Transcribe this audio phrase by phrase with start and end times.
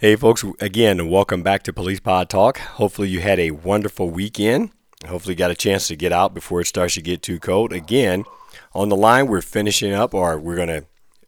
[0.00, 2.56] Hey, folks, again, welcome back to Police Pod Talk.
[2.56, 4.70] Hopefully, you had a wonderful weekend.
[5.06, 7.70] Hopefully, you got a chance to get out before it starts to get too cold.
[7.70, 8.24] Again,
[8.72, 10.86] on the line, we're finishing up, or we're going to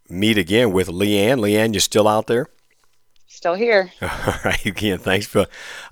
[0.09, 1.39] meet again with Leanne.
[1.39, 2.47] Leanne, you still out there?
[3.27, 3.93] Still here.
[4.01, 4.65] All right.
[4.65, 5.45] Again, thanks for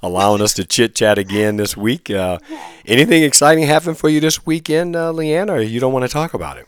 [0.02, 2.08] allowing us to chit chat again this week.
[2.08, 2.38] Uh,
[2.86, 6.32] anything exciting happen for you this weekend, uh, Leanne, or you don't want to talk
[6.32, 6.66] about it?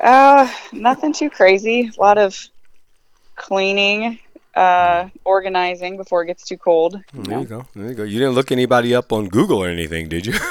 [0.00, 1.90] Uh, nothing too crazy.
[1.98, 2.38] A lot of
[3.34, 4.20] cleaning,
[4.54, 7.00] uh, organizing before it gets too cold.
[7.14, 7.40] You there know.
[7.40, 7.66] you go.
[7.74, 8.02] There you go.
[8.04, 10.34] You didn't look anybody up on Google or anything, did you?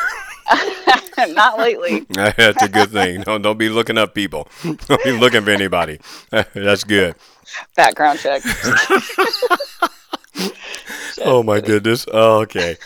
[1.29, 2.05] Not lately.
[2.09, 3.21] That's a good thing.
[3.21, 4.47] Don't, don't be looking up people.
[4.63, 5.99] Don't be looking for anybody.
[6.29, 7.15] That's good.
[7.75, 8.41] Background check.
[11.23, 12.05] oh my goodness.
[12.11, 12.77] Oh, okay.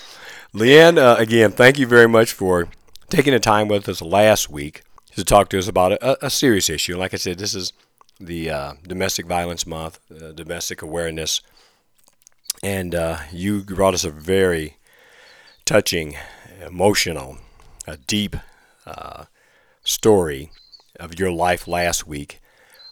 [0.53, 2.67] Leanne, uh, again, thank you very much for
[3.09, 4.83] taking the time with us last week
[5.16, 6.98] to talk to us about a, a serious issue.
[6.98, 7.73] Like I said, this is
[8.25, 11.41] the uh, Domestic Violence Month, uh, Domestic Awareness,
[12.61, 14.77] and uh, you brought us a very
[15.65, 16.15] touching,
[16.65, 17.38] emotional,
[17.88, 18.35] a deep
[18.85, 19.25] uh,
[19.83, 20.52] story
[20.99, 22.39] of your life last week,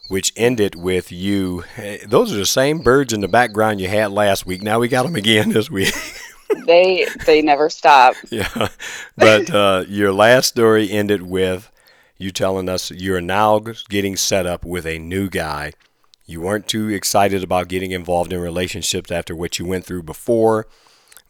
[0.08, 1.64] which ended with you.
[2.06, 4.62] Those are the same birds in the background you had last week.
[4.62, 5.94] Now we got them again this week.
[6.66, 8.14] they they never stop.
[8.30, 8.68] Yeah,
[9.16, 11.70] but uh, your last story ended with
[12.22, 15.72] you telling us you're now getting set up with a new guy.
[16.24, 20.66] You weren't too excited about getting involved in relationships after what you went through before,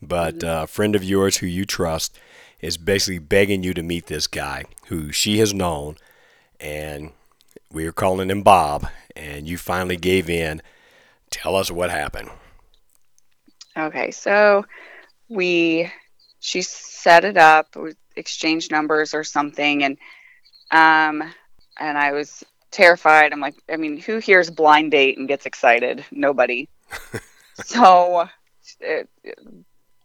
[0.00, 0.64] but mm-hmm.
[0.64, 2.18] a friend of yours who you trust
[2.60, 5.96] is basically begging you to meet this guy who she has known,
[6.60, 7.10] and
[7.72, 10.62] we are calling him Bob, and you finally gave in.
[11.30, 12.30] Tell us what happened.
[13.76, 14.64] Okay, so
[15.28, 15.90] we
[16.40, 19.96] she set it up, we exchanged numbers or something, and
[20.72, 21.22] um,
[21.78, 23.32] and I was terrified.
[23.32, 26.04] I'm like, I mean, who hears blind date and gets excited?
[26.10, 26.68] Nobody.
[27.54, 28.28] so,
[28.80, 29.08] it,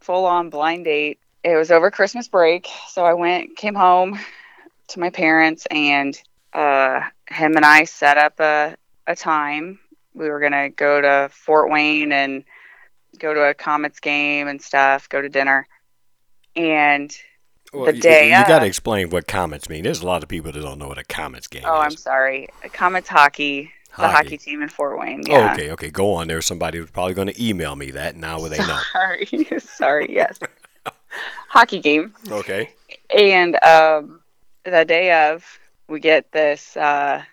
[0.01, 1.19] full on blind date.
[1.43, 4.19] It was over Christmas break, so I went, came home
[4.89, 6.19] to my parents, and
[6.53, 9.79] uh, him and I set up a a time.
[10.13, 12.43] We were gonna go to Fort Wayne and
[13.17, 15.67] go to a Comets game and stuff, go to dinner,
[16.55, 17.15] and
[17.73, 18.29] well, the day.
[18.29, 19.83] You, you got to explain what Comets mean.
[19.83, 21.85] There's a lot of people that don't know what a Comets game oh, is.
[21.85, 22.47] I'm sorry.
[22.73, 25.23] Comets hockey, hockey, the hockey team in Fort Wayne.
[25.25, 25.49] Yeah.
[25.49, 25.89] Oh, okay, okay.
[25.89, 26.27] Go on.
[26.27, 28.15] There's somebody who's probably going to email me that.
[28.15, 28.79] Now they know.
[28.91, 30.07] Sorry, sorry.
[30.09, 30.39] Yes,
[31.49, 32.13] hockey game.
[32.29, 32.71] Okay.
[33.15, 34.21] And um,
[34.63, 35.45] the day of,
[35.87, 37.23] we get this uh,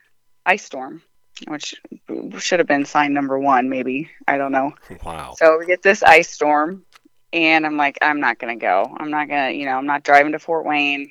[0.47, 1.03] ice storm,
[1.49, 1.75] which
[2.39, 4.11] should have been sign number one, maybe.
[4.29, 4.73] I don't know.
[5.05, 5.35] Wow.
[5.37, 6.85] So we get this ice storm
[7.35, 8.97] and I'm like, I'm not going to go.
[8.97, 11.11] I'm not going to, you know, I'm not driving to Fort Wayne.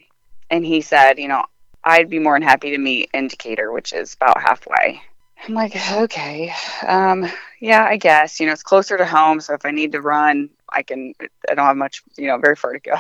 [0.50, 1.44] And he said, you know,
[1.84, 5.02] I'd be more than happy to meet in Decatur, which is about halfway.
[5.46, 6.54] I'm like, okay,
[6.88, 7.30] um,
[7.60, 9.42] yeah, I guess, you know, it's closer to home.
[9.42, 11.14] So if I need to run, I can,
[11.50, 12.96] I don't have much, you know, very far to go.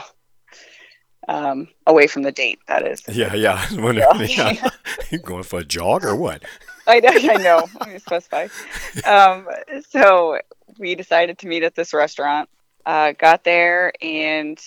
[1.29, 3.01] Um, away from the date, that is.
[3.07, 3.65] Yeah, yeah.
[3.71, 4.69] I wondering, yeah.
[5.09, 6.43] you going for a jog or what?
[6.85, 7.97] I know, I know.
[7.99, 8.49] Specify.
[9.05, 9.47] Um,
[9.89, 10.39] so
[10.77, 12.49] we decided to meet at this restaurant
[12.85, 14.59] uh, got there and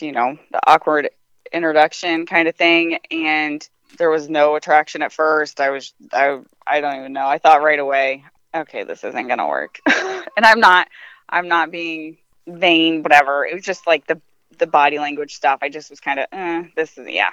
[0.00, 1.10] you know the awkward
[1.52, 2.98] introduction kind of thing.
[3.10, 5.60] And there was no attraction at first.
[5.60, 7.26] I was i i don't even know.
[7.26, 8.24] I thought right away
[8.54, 9.80] okay this isn't gonna work.
[10.36, 10.86] And i'm not
[11.28, 13.44] i'm not being vain whatever.
[13.44, 14.20] It was just like the
[14.58, 15.60] the body language stuff.
[15.62, 17.30] I just was kind of eh, this is yeah.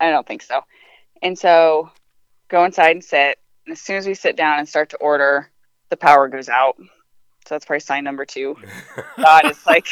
[0.00, 0.60] I don't think so.
[1.22, 1.90] And so
[2.48, 3.38] go inside and sit.
[3.66, 5.50] And as soon as we sit down and start to order
[5.90, 6.76] the power goes out
[7.48, 8.56] so that's probably sign number two.
[9.16, 9.88] God it's like,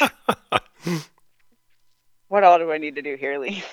[2.28, 3.64] what all do I need to do here, Lee?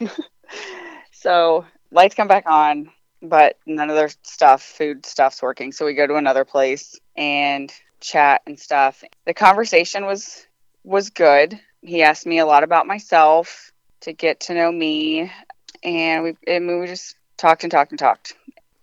[1.11, 2.89] so lights come back on,
[3.21, 5.73] but none of their stuff, food stuff's working.
[5.73, 9.03] So we go to another place and chat and stuff.
[9.25, 10.47] The conversation was
[10.85, 11.59] was good.
[11.81, 15.29] He asked me a lot about myself to get to know me,
[15.83, 18.33] and we and we just talked and talked and talked.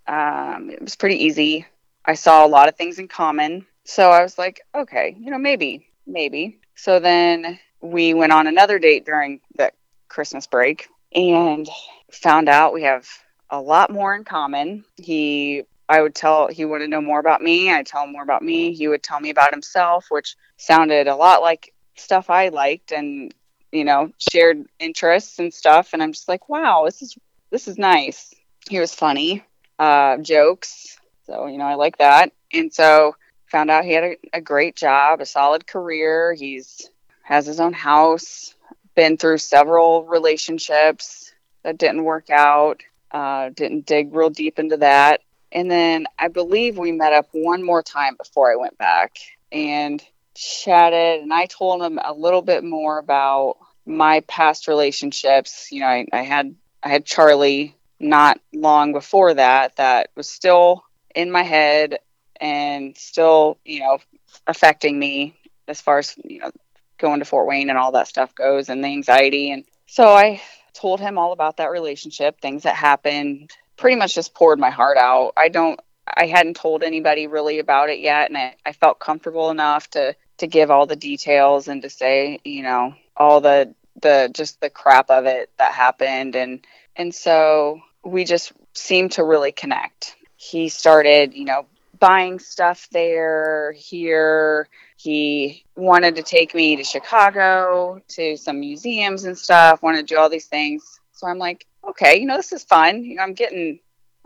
[0.07, 1.67] Um, it was pretty easy.
[2.05, 5.39] I saw a lot of things in common so I was like, okay, you know,
[5.39, 6.61] maybe, maybe.
[6.75, 9.73] So then we went on another date during the
[10.09, 11.69] Christmas break and
[12.11, 13.07] found out we have
[13.51, 14.85] a lot more in common.
[14.97, 17.73] He I would tell he wanted to know more about me.
[17.73, 18.73] I'd tell him more about me.
[18.73, 23.35] He would tell me about himself, which sounded a lot like stuff I liked and
[23.73, 25.91] you know, shared interests and stuff.
[25.93, 27.17] And I'm just like, wow, this is
[27.51, 28.33] this is nice.
[28.69, 29.45] He was funny,
[29.79, 30.99] uh, jokes.
[31.25, 32.33] So you know, I like that.
[32.53, 33.15] And so
[33.51, 36.33] found out he had a, a great job, a solid career.
[36.33, 36.89] He's
[37.23, 38.55] has his own house.
[38.95, 41.33] Been through several relationships
[41.63, 42.83] that didn't work out.
[43.11, 45.21] Uh, didn't dig real deep into that.
[45.53, 49.17] And then I believe we met up one more time before I went back
[49.51, 50.03] and
[50.35, 51.23] chatted.
[51.23, 55.69] And I told him a little bit more about my past relationships.
[55.73, 60.85] You know, I, I had I had Charlie not long before that that was still
[61.15, 61.99] in my head
[62.41, 63.99] and still, you know,
[64.47, 65.39] affecting me
[65.69, 66.51] as far as, you know,
[66.99, 69.51] going to Fort Wayne and all that stuff goes and the anxiety.
[69.51, 70.41] And so I
[70.73, 74.99] told him all about that relationship, things that happened, pretty much just poured my heart
[74.99, 75.33] out.
[75.37, 78.29] I don't, I hadn't told anybody really about it yet.
[78.29, 82.41] And I, I felt comfortable enough to, to give all the details and to say,
[82.45, 86.37] you know, all the, the, just the crap of it that happened.
[86.37, 86.67] And,
[86.97, 90.17] and so we just seemed to really connect.
[90.37, 91.67] He started, you know,
[92.01, 94.69] buying stuff there, here.
[94.97, 100.19] He wanted to take me to Chicago to some museums and stuff, wanted to do
[100.19, 101.01] all these things.
[101.13, 103.05] So I'm like, okay, you know, this is fun.
[103.05, 103.79] You know, I'm getting,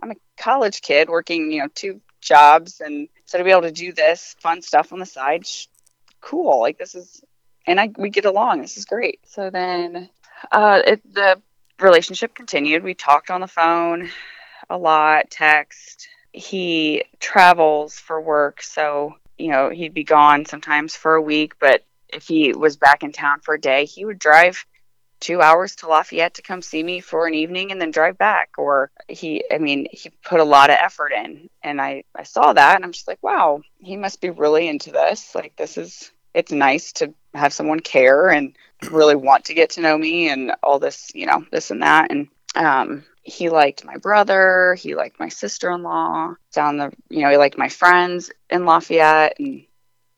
[0.02, 2.80] I'm a college kid working, you know, two jobs.
[2.80, 5.44] And so to be able to do this fun stuff on the side,
[6.20, 6.60] cool.
[6.60, 7.22] Like this is,
[7.66, 8.60] and I, we get along.
[8.60, 9.20] This is great.
[9.26, 10.08] So then
[10.50, 11.40] uh, it, the
[11.80, 12.84] relationship continued.
[12.84, 14.08] We talked on the phone
[14.70, 21.14] a lot, text, he travels for work, so you know he'd be gone sometimes for
[21.14, 21.54] a week.
[21.60, 24.66] But if he was back in town for a day, he would drive
[25.20, 28.50] two hours to Lafayette to come see me for an evening and then drive back.
[28.58, 32.52] Or he, I mean, he put a lot of effort in, and I I saw
[32.52, 35.34] that, and I'm just like, wow, he must be really into this.
[35.36, 38.56] Like this is it's nice to have someone care and
[38.90, 42.10] really want to get to know me and all this, you know, this and that.
[42.10, 47.38] And um, he liked my brother, he liked my sister-in-law down the, you know, he
[47.38, 49.64] liked my friends in Lafayette, and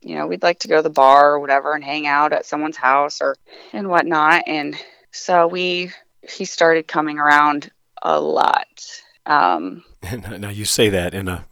[0.00, 2.46] you know, we'd like to go to the bar or whatever and hang out at
[2.46, 3.36] someone's house or
[3.72, 4.44] and whatnot.
[4.46, 4.76] And
[5.10, 5.90] so we,
[6.22, 7.70] he started coming around
[8.02, 8.84] a lot.
[9.24, 9.84] Um,
[10.38, 11.44] now you say that in a,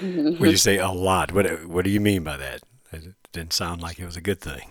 [0.00, 2.62] when you say a lot, what what do you mean by that?
[2.92, 4.70] It didn't sound like it was a good thing.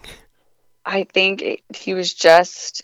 [0.85, 2.83] I think it, he was just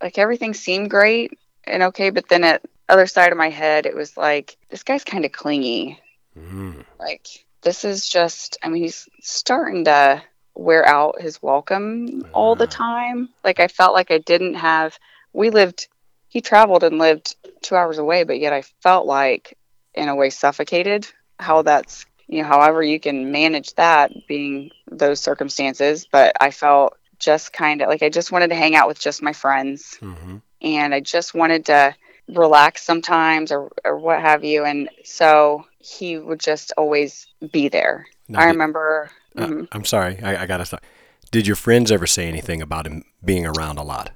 [0.00, 3.94] like everything seemed great and okay, but then at other side of my head, it
[3.94, 6.00] was like this guy's kind of clingy.
[6.38, 6.84] Mm.
[6.98, 7.26] Like
[7.62, 10.22] this is just, I mean, he's starting to
[10.54, 12.70] wear out his welcome all the ah.
[12.70, 13.28] time.
[13.44, 14.98] Like I felt like I didn't have.
[15.32, 15.88] We lived.
[16.28, 19.58] He traveled and lived two hours away, but yet I felt like,
[19.94, 21.06] in a way, suffocated.
[21.38, 26.06] How that's you know, however you can manage that being those circumstances.
[26.10, 29.22] But I felt just kind of like I just wanted to hang out with just
[29.22, 29.98] my friends.
[30.00, 31.94] Mm-hmm and I just wanted to
[32.28, 34.64] relax sometimes or, or what have you.
[34.64, 38.06] And so he would just always be there.
[38.28, 39.10] Now, I remember.
[39.36, 39.64] Uh, mm-hmm.
[39.72, 40.82] I'm sorry, I, I got to stop.
[41.30, 44.10] Did your friends ever say anything about him being around a lot?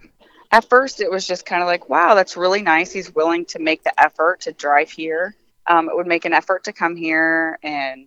[0.52, 2.92] At first, it was just kind of like, wow, that's really nice.
[2.92, 5.34] He's willing to make the effort to drive here.
[5.66, 7.58] Um, it would make an effort to come here.
[7.62, 8.06] And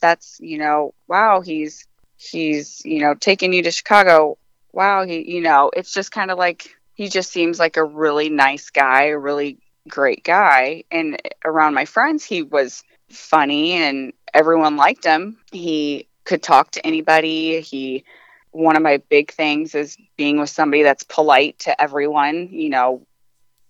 [0.00, 4.38] that's, you know, wow, he's, he's, you know, taking you to Chicago.
[4.72, 8.28] Wow, he, you know, it's just kind of like, he just seems like a really
[8.28, 9.56] nice guy, a really
[9.88, 10.84] great guy.
[10.90, 15.38] And around my friends, he was funny and everyone liked him.
[15.50, 17.62] He could talk to anybody.
[17.62, 18.04] He
[18.50, 23.06] one of my big things is being with somebody that's polite to everyone, you know,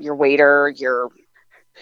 [0.01, 1.11] your waiter, your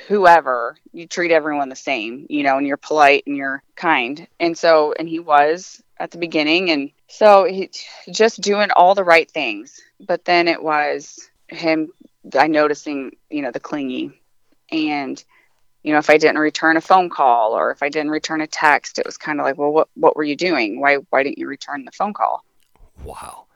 [0.06, 4.28] whoever, you treat everyone the same, you know, and you're polite and you're kind.
[4.38, 7.70] And so and he was at the beginning and so he
[8.10, 9.80] just doing all the right things.
[9.98, 11.88] But then it was him
[12.38, 14.12] I noticing, you know, the clingy
[14.70, 15.22] and
[15.82, 18.46] you know, if I didn't return a phone call or if I didn't return a
[18.46, 20.80] text, it was kind of like, well, what what were you doing?
[20.80, 22.44] Why why didn't you return the phone call?
[23.02, 23.46] Wow.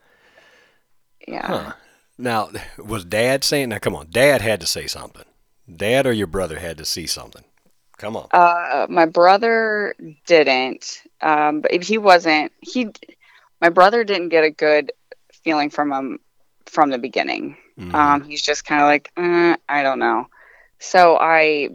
[1.27, 1.47] Yeah.
[1.47, 1.73] Huh.
[2.19, 3.71] Now, was Dad saying?
[3.71, 5.25] Now, come on, Dad had to say something.
[5.75, 7.45] Dad or your brother had to see something.
[7.99, 8.27] Come on.
[8.33, 9.95] Uh, my brother
[10.27, 11.03] didn't.
[11.21, 12.53] Um, but he wasn't.
[12.61, 12.89] He,
[13.61, 14.93] my brother didn't get a good
[15.45, 16.19] feeling from him
[16.67, 17.57] from the beginning.
[17.79, 17.95] Mm-hmm.
[17.95, 20.27] Um, he's just kind of like, eh, I don't know.
[20.79, 21.71] So I,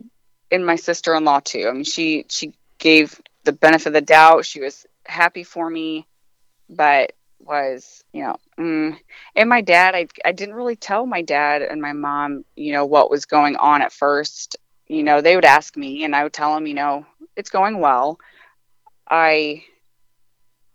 [0.51, 1.68] and my sister in law too.
[1.68, 4.46] I mean, she she gave the benefit of the doubt.
[4.46, 6.08] She was happy for me,
[6.70, 8.98] but was you know, mm.
[9.36, 9.96] and my dad.
[9.96, 13.56] I I didn't really tell my dad and my mom, you know, what was going
[13.56, 14.58] on at first.
[14.88, 17.80] You know, they would ask me, and I would tell them, you know, it's going
[17.80, 18.20] well.
[19.10, 19.63] I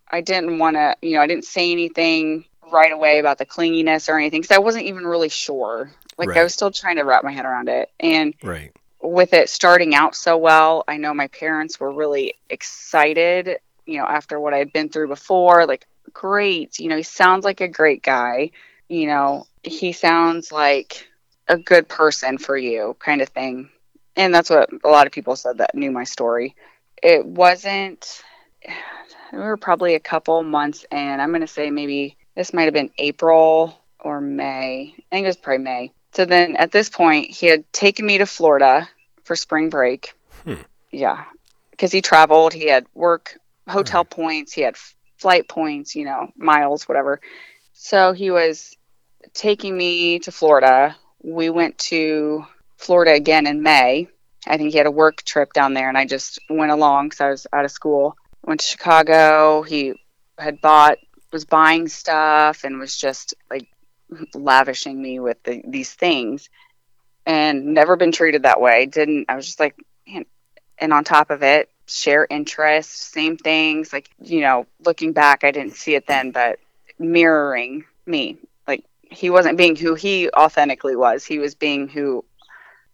[0.08, 4.08] I didn't want to, you know, I didn't say anything right away about the clinginess
[4.08, 5.90] or anything because I wasn't even really sure.
[6.18, 7.90] Like I was still trying to wrap my head around it.
[7.98, 8.72] And Right.
[9.00, 14.06] with it starting out so well, I know my parents were really excited, you know,
[14.06, 15.66] after what I'd been through before.
[15.66, 18.50] Like, great, you know, he sounds like a great guy.
[18.88, 21.08] You know, he sounds like
[21.48, 23.70] a good person for you, kind of thing.
[24.16, 26.54] And that's what a lot of people said that knew my story.
[27.02, 28.22] It wasn't,
[29.32, 31.20] we were probably a couple months in.
[31.20, 34.94] I'm going to say maybe this might have been April or May.
[34.96, 35.92] I think it was probably May.
[36.12, 38.88] So then at this point, he had taken me to Florida
[39.24, 40.14] for spring break.
[40.44, 40.54] Hmm.
[40.90, 41.24] Yeah.
[41.70, 44.76] Because he traveled, he had work, hotel points, he had
[45.16, 47.20] flight points, you know, miles, whatever.
[47.72, 48.76] So he was
[49.32, 50.96] taking me to Florida.
[51.22, 52.44] We went to
[52.76, 54.08] Florida again in May.
[54.46, 57.20] I think he had a work trip down there, and I just went along because
[57.20, 58.16] I was out of school.
[58.44, 59.62] Went to Chicago.
[59.62, 59.94] He
[60.36, 60.98] had bought,
[61.32, 63.68] was buying stuff, and was just like
[64.34, 66.50] lavishing me with the, these things
[67.24, 68.86] and never been treated that way.
[68.86, 70.26] Didn't, I was just like, man.
[70.78, 73.92] And on top of it, share interests, same things.
[73.92, 76.58] Like, you know, looking back, I didn't see it then, but
[76.98, 78.38] mirroring me.
[78.66, 81.24] Like, he wasn't being who he authentically was.
[81.24, 82.24] He was being who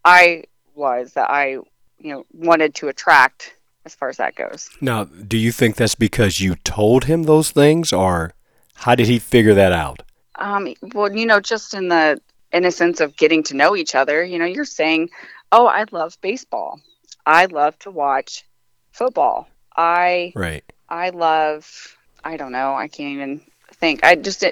[0.04, 1.52] I was, that I,
[1.98, 3.54] you know, wanted to attract
[3.88, 4.68] as far as that goes.
[4.80, 8.34] Now, do you think that's because you told him those things, or
[8.74, 10.02] how did he figure that out?
[10.34, 12.20] Um, well, you know, just in the
[12.52, 15.10] innocence of getting to know each other, you know, you're saying,
[15.52, 16.80] "Oh, I love baseball.
[17.26, 18.44] I love to watch
[18.92, 19.48] football.
[19.76, 20.64] I Right.
[20.88, 23.40] I love I don't know, I can't even
[23.74, 24.04] think.
[24.04, 24.44] I just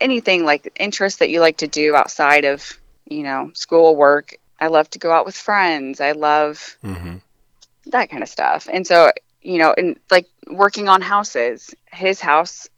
[0.00, 4.36] anything like interests that you like to do outside of, you know, school work.
[4.60, 6.00] I love to go out with friends.
[6.00, 7.16] I love Mm-hmm.
[7.86, 8.68] That kind of stuff.
[8.72, 9.12] And so,
[9.42, 12.68] you know, and like working on houses, his house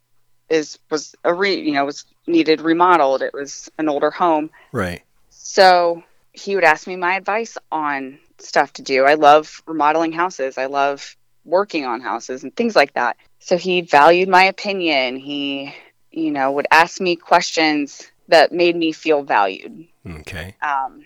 [0.49, 3.21] is was a re, you know, was needed remodeled.
[3.21, 4.49] It was an older home.
[4.71, 5.01] Right.
[5.29, 9.03] So, he would ask me my advice on stuff to do.
[9.05, 10.57] I love remodeling houses.
[10.57, 13.17] I love working on houses and things like that.
[13.39, 15.15] So, he valued my opinion.
[15.17, 15.73] He,
[16.11, 19.87] you know, would ask me questions that made me feel valued.
[20.07, 20.55] Okay.
[20.61, 21.05] Um,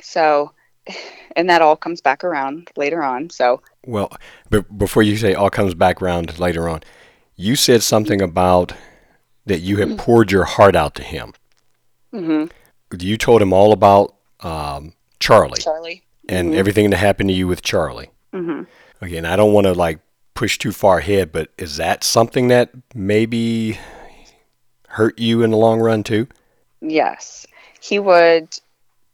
[0.00, 0.52] so,
[1.36, 3.30] and that all comes back around later on.
[3.30, 4.10] So, Well,
[4.48, 6.82] but before you say all comes back around later on,
[7.36, 8.72] you said something about
[9.46, 11.32] that you had poured your heart out to him.
[12.12, 12.44] hmm
[12.98, 16.02] You told him all about um, Charlie Charlie.
[16.28, 16.56] and Mhm.
[16.56, 18.10] everything that happened to you with Charlie.
[18.32, 18.62] hmm
[19.02, 19.98] and I don't want to like
[20.34, 23.78] push too far ahead, but is that something that maybe
[24.88, 26.26] hurt you in the long run too?
[26.80, 27.46] Yes,
[27.80, 28.48] he would.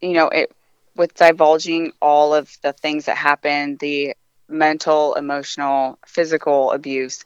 [0.01, 0.51] You know, it
[0.97, 4.15] with divulging all of the things that happened, the
[4.49, 7.23] mental, emotional, physical abuse.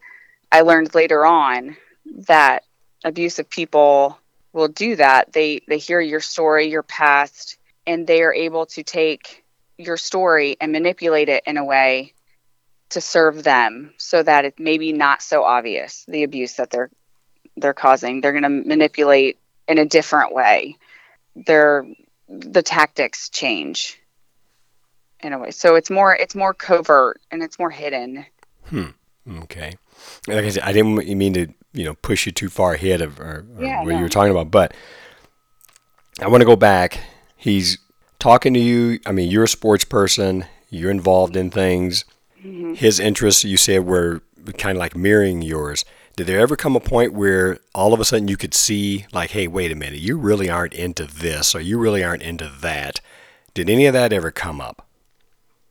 [0.51, 1.77] I learned later on
[2.27, 2.63] that
[3.03, 4.17] abusive people
[4.53, 5.31] will do that.
[5.33, 9.43] They they hear your story, your past, and they are able to take
[9.77, 12.13] your story and manipulate it in a way
[12.89, 16.89] to serve them so that it maybe not so obvious the abuse that they're
[17.57, 18.21] they're causing.
[18.21, 19.37] They're going to manipulate
[19.67, 20.77] in a different way.
[21.35, 21.85] Their
[22.31, 23.99] the tactics change
[25.19, 25.51] in a way.
[25.51, 28.25] So it's more it's more covert and it's more hidden.
[28.65, 28.87] Hmm.
[29.43, 29.73] Okay.
[30.27, 33.19] Like I said, I didn't mean to, you know, push you too far ahead of
[33.19, 34.73] or, or Yeah, what you were talking about, but
[36.19, 36.99] I want to go back.
[37.35, 37.77] He's
[38.19, 38.99] talking to you.
[39.05, 40.45] I mean, you're a sports person.
[40.69, 42.05] You're involved in things.
[42.43, 42.73] Mm-hmm.
[42.73, 44.21] His interests, you said, were
[44.57, 45.85] kind of like mirroring yours.
[46.15, 49.31] Did there ever come a point where all of a sudden you could see, like,
[49.31, 52.99] hey, wait a minute, you really aren't into this, or you really aren't into that?
[53.53, 54.85] Did any of that ever come up?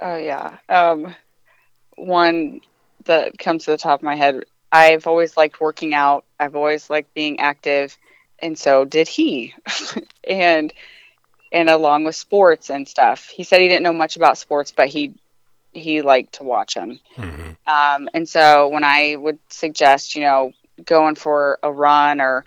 [0.01, 0.59] Oh yeah.
[0.69, 1.15] Um
[1.97, 2.61] one
[3.05, 4.45] that comes to the top of my head.
[4.73, 6.25] I've always liked working out.
[6.39, 7.97] I've always liked being active,
[8.39, 9.55] and so did he.
[10.29, 10.73] and
[11.53, 13.29] and along with sports and stuff.
[13.29, 15.15] He said he didn't know much about sports, but he
[15.73, 17.01] he liked to watch them.
[17.17, 17.51] Mm-hmm.
[17.67, 20.53] Um, and so when I would suggest, you know,
[20.85, 22.45] going for a run or,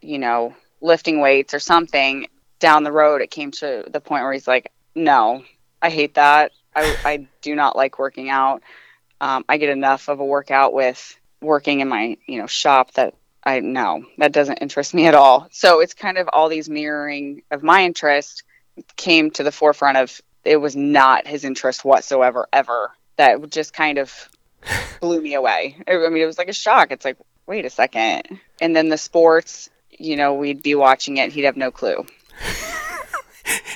[0.00, 2.26] you know, lifting weights or something
[2.58, 5.44] down the road, it came to the point where he's like, no,
[5.80, 6.52] I hate that.
[6.74, 8.62] I, I do not like working out.
[9.20, 13.14] Um, I get enough of a workout with working in my, you know, shop that
[13.44, 15.48] I no, that doesn't interest me at all.
[15.50, 18.42] So it's kind of all these mirroring of my interest
[18.96, 23.98] came to the forefront of it was not his interest whatsoever ever that just kind
[23.98, 24.28] of
[25.00, 28.22] blew me away i mean it was like a shock it's like wait a second
[28.60, 32.04] and then the sports you know we'd be watching it he'd have no clue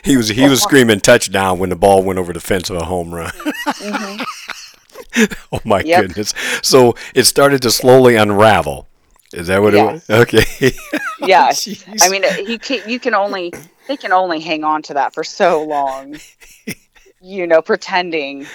[0.03, 2.85] He was he was screaming touchdown when the ball went over the fence of a
[2.87, 3.31] home run.
[3.31, 4.25] Mhm.
[5.53, 6.07] oh my Yep.
[6.07, 6.33] goodness!
[6.63, 8.87] So it started to slowly unravel
[9.35, 10.09] Is that what Yes.
[10.09, 10.21] it was?
[10.23, 10.73] Okay.
[11.21, 11.67] Yes.
[11.67, 12.03] Jeez.
[12.03, 13.53] I mean, he can, you can only
[13.89, 16.19] they can only hang on to that for so long.
[17.21, 18.47] You know, pretending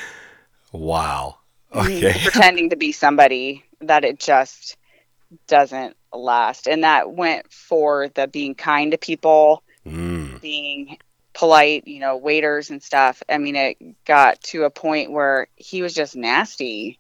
[0.71, 1.35] wow.
[1.75, 2.13] Okay.
[2.23, 4.77] pretending to be somebody that it just
[5.47, 6.67] doesn't last.
[6.67, 10.39] And that went for the being kind to people, Mm.
[10.39, 10.97] being
[11.33, 13.21] polite, you know, waiters and stuff.
[13.27, 16.99] I mean, it got to a point where he was just nasty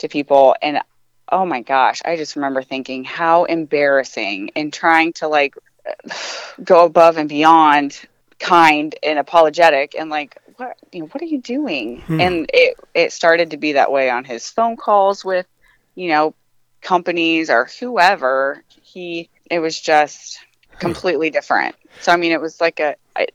[0.00, 0.54] to people.
[0.60, 0.80] And
[1.32, 5.54] oh my gosh, I just remember thinking how embarrassing and trying to like
[6.64, 8.00] go above and beyond
[8.38, 12.00] kind and apologetic and like what you know what are you doing?
[12.02, 12.20] Hmm.
[12.20, 15.46] and it it started to be that way on his phone calls with
[15.94, 16.34] you know
[16.82, 18.62] companies or whoever.
[18.82, 20.38] He it was just
[20.78, 21.76] completely different.
[22.00, 23.26] So i mean it was like a I,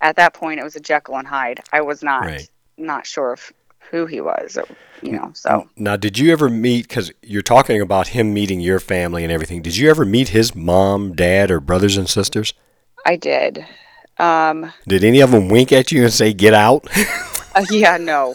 [0.00, 1.60] at that point it was a jekyll and hyde.
[1.72, 2.48] I was not Right.
[2.76, 3.52] not sure of
[3.92, 4.66] who he was or,
[5.02, 6.88] you know so Now, did you ever meet?
[6.88, 9.62] Because you're talking about him meeting your family and everything.
[9.62, 12.52] Did you ever meet his mom, dad, or brothers and sisters?
[13.06, 13.64] i did
[14.18, 16.86] um Did any of them wink at you and say, "Get out"?
[17.54, 18.34] uh, yeah no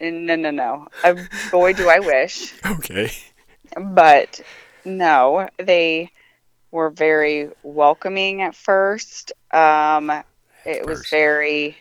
[0.00, 1.14] no no no uh,
[1.52, 3.10] boy do i wish okay.
[3.76, 4.40] but
[4.88, 6.10] no, they
[6.70, 9.32] were very welcoming at first.
[9.52, 10.10] Um,
[10.64, 11.10] it was First.
[11.10, 11.76] very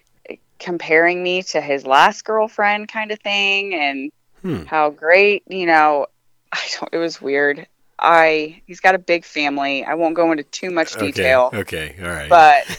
[0.59, 4.11] comparing me to his last girlfriend kind of thing and
[4.41, 4.65] Hmm.
[4.65, 6.05] how great, you know,
[6.51, 7.67] I don't, it was weird.
[7.99, 9.83] I, he's got a big family.
[9.83, 11.89] I won't go into too much detail Okay.
[11.89, 11.95] Okay.
[12.03, 12.29] All right.
[12.29, 12.77] but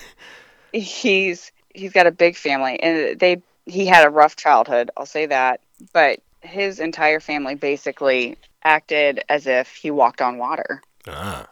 [0.73, 5.27] he's he's got a big family and they he had a rough childhood i'll say
[5.27, 5.61] that
[5.93, 11.49] but his entire family basically acted as if he walked on water ah.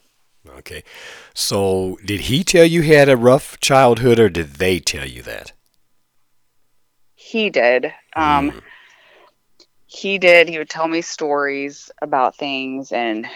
[0.59, 0.85] Okay.
[1.35, 5.21] So, did he tell you he had a rough childhood, or did they tell you
[5.23, 5.51] that?
[7.31, 8.61] He did um Mm.
[9.87, 13.27] he did he would tell me stories about things and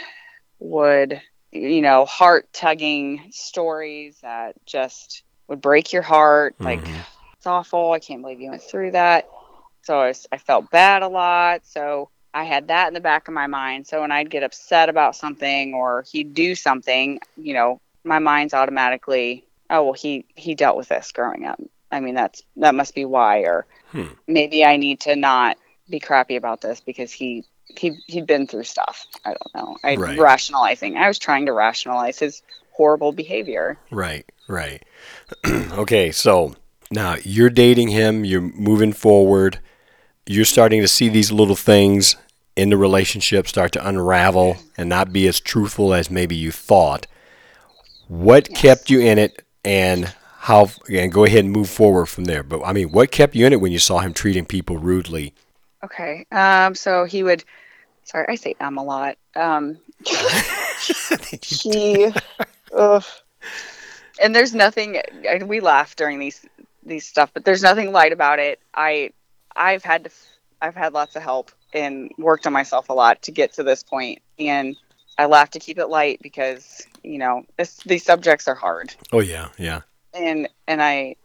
[0.59, 1.21] would
[1.53, 7.05] you know heart tugging stories that just would break your heart like Mhm.
[7.37, 7.93] it's awful.
[7.93, 9.27] I can't believe you went through that.
[9.83, 11.65] So I, was- I felt bad a lot.
[11.65, 13.87] So I had that in the back of my mind.
[13.87, 18.53] So when I'd get upset about something or he'd do something, you know, my mind's
[18.53, 21.59] automatically, oh well, he he dealt with this growing up.
[21.91, 23.41] I mean, that's that must be why.
[23.41, 24.09] Or Hmm.
[24.27, 25.57] maybe I need to not
[25.89, 29.07] be crappy about this because he he he'd been through stuff.
[29.25, 29.77] I don't know.
[29.85, 30.19] I Right.
[30.19, 30.97] rationalizing.
[30.97, 33.79] I was trying to rationalize his horrible behavior.
[33.91, 34.83] Right, right.
[35.47, 36.55] okay, so
[36.91, 39.59] now you're dating him, you're moving forward,
[40.27, 42.17] you're starting to see these little things
[42.57, 47.07] in the relationship start to unravel and not be as truthful as maybe you thought.
[48.09, 48.61] What Yes.
[48.61, 52.43] kept you in it and how and go ahead and move forward from there.
[52.43, 55.35] But I mean, what kept you in it when you saw him treating people rudely?
[55.85, 56.27] Okay.
[56.33, 56.75] Um.
[56.75, 57.45] So he would.
[58.05, 59.19] Sorry, I say um a lot.
[59.37, 59.79] Um.
[61.43, 62.11] he.
[62.75, 63.05] ugh.
[64.23, 65.01] And there's nothing.
[65.29, 66.45] And we laugh during these
[66.85, 68.61] these stuff, but there's nothing light about it.
[68.75, 69.11] I.
[69.55, 70.11] I've had to.
[70.63, 73.83] I've had lots of help and worked on myself a lot to get to this
[73.83, 74.75] point, and
[75.19, 79.21] I laugh to keep it light because you know this, these subjects are hard, Oh
[79.21, 79.83] yeah, yeah.
[80.15, 81.17] And and I,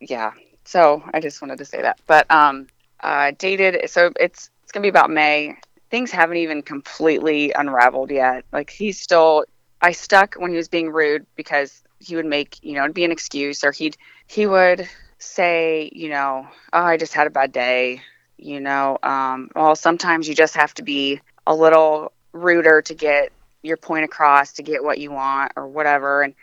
[0.00, 0.32] yeah.
[0.64, 2.00] So I just wanted to say that.
[2.06, 2.68] But um,
[3.00, 3.88] uh, dated.
[3.90, 5.56] So it's it's gonna be about May.
[5.90, 8.44] Things haven't even completely unraveled yet.
[8.52, 9.44] Like he's still.
[9.80, 13.04] I stuck when he was being rude because he would make you know it'd be
[13.04, 17.52] an excuse or he'd he would say you know oh I just had a bad
[17.52, 18.00] day.
[18.36, 23.30] You know, um, well sometimes you just have to be a little ruder to get
[23.62, 26.34] your point across to get what you want or whatever and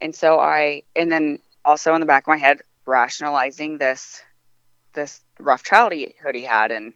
[0.00, 4.22] and so I and then also in the back of my head rationalizing this
[4.94, 6.92] this rough childhood he had and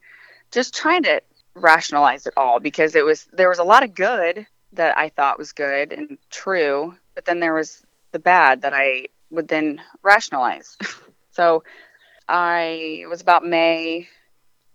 [0.50, 1.20] just trying to
[1.54, 5.38] rationalize it all because it was there was a lot of good that I thought
[5.38, 10.76] was good and true, but then there was the bad that I would then rationalize.
[11.30, 11.62] so
[12.28, 14.08] I was about May,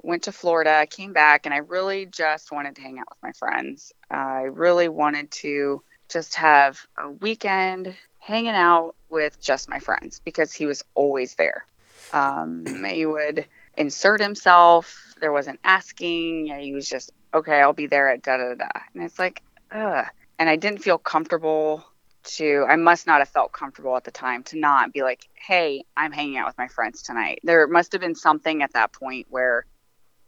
[0.02, 3.32] went to Florida, came back, and I really just wanted to hang out with my
[3.32, 3.92] friends.
[4.10, 7.96] I really wanted to just have a weekend
[8.28, 11.66] hanging out with just my friends because he was always there.
[12.12, 13.46] Um, he would
[13.78, 15.16] insert himself.
[15.22, 16.48] There wasn't asking.
[16.60, 18.68] He was just, okay, I'll be there at da da da.
[18.94, 20.06] And it's like, ugh.
[20.40, 21.86] And I didn't feel comfortable
[22.24, 25.86] to, I must not have felt comfortable at the time to not be like, hey,
[25.96, 27.40] I'm hanging out with my friends tonight.
[27.44, 29.66] There must have been something at that point where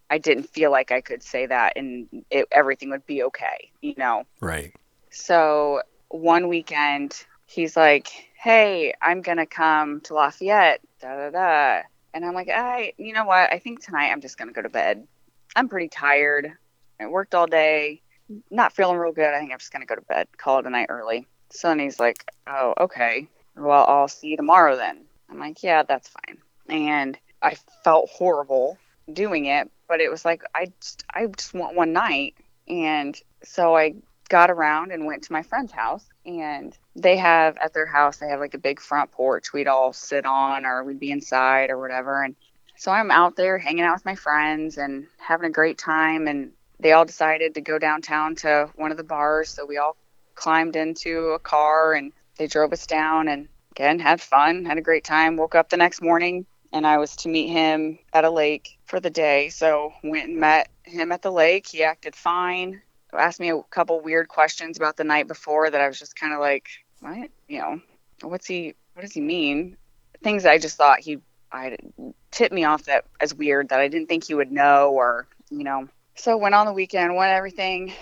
[0.09, 3.95] I didn't feel like I could say that and it, everything would be okay, you
[3.97, 4.23] know?
[4.39, 4.73] Right.
[5.11, 11.81] So one weekend, he's like, "Hey, I'm gonna come to Lafayette." Da da da.
[12.13, 13.51] And I'm like, "I, you know what?
[13.51, 15.07] I think tonight I'm just gonna go to bed.
[15.55, 16.53] I'm pretty tired.
[16.99, 18.01] I worked all day.
[18.51, 19.33] not feeling real good.
[19.33, 21.25] I think I'm just gonna go to bed, call it a night early.
[21.49, 23.27] So then he's like, oh, okay.
[23.55, 25.05] Well, I'll see you tomorrow then.
[25.31, 26.37] I'm like, yeah, that's fine.
[26.69, 28.77] And I felt horrible
[29.11, 32.35] doing it, but it was like I just I just want one night,
[32.67, 33.95] and so I
[34.29, 38.27] got around and went to my friend's house and they have at their house they
[38.27, 41.79] have like a big front porch we'd all sit on or we'd be inside or
[41.79, 42.23] whatever.
[42.23, 42.35] And
[42.77, 46.27] so i'm out there hanging out with my friends and having a great time.
[46.27, 49.49] And they all decided to go downtown to one of the bars.
[49.49, 49.97] So we all
[50.35, 54.81] climbed into a car and they drove us down and again had fun had a
[54.81, 55.37] great time.
[55.37, 58.99] Woke up the next morning and i was to meet him at a lake for
[58.99, 59.49] the day.
[59.49, 61.67] So went and met him at the lake.
[61.67, 62.81] He acted fine.
[63.13, 66.33] Asked me a couple weird questions about the night before that I was just kind
[66.33, 66.67] of like,
[66.99, 67.29] what?
[67.47, 67.81] You know,
[68.21, 68.75] what's he?
[68.93, 69.77] What does he mean?
[70.23, 71.19] Things I just thought he,
[71.51, 71.77] I
[72.31, 75.63] tipped me off that as weird that I didn't think he would know or you
[75.63, 75.87] know.
[76.15, 77.93] So went on the weekend, went everything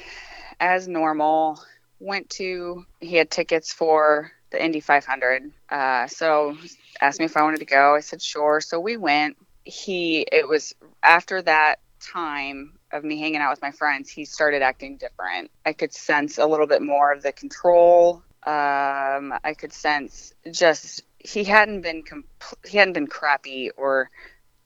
[0.60, 1.62] as normal.
[2.00, 5.52] Went to he had tickets for the Indy 500.
[5.70, 6.58] Uh, so
[7.02, 7.96] asked me if I wanted to go.
[7.96, 8.62] I said sure.
[8.62, 9.38] So we went.
[9.64, 14.62] He it was after that time of me hanging out with my friends, he started
[14.62, 15.52] acting different.
[15.66, 18.24] I could sense a little bit more of the control.
[18.48, 24.10] Um, I could sense just he hadn't been compl- he hadn't been crappy or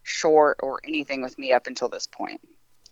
[0.04, 2.42] short or anything with me up until this point,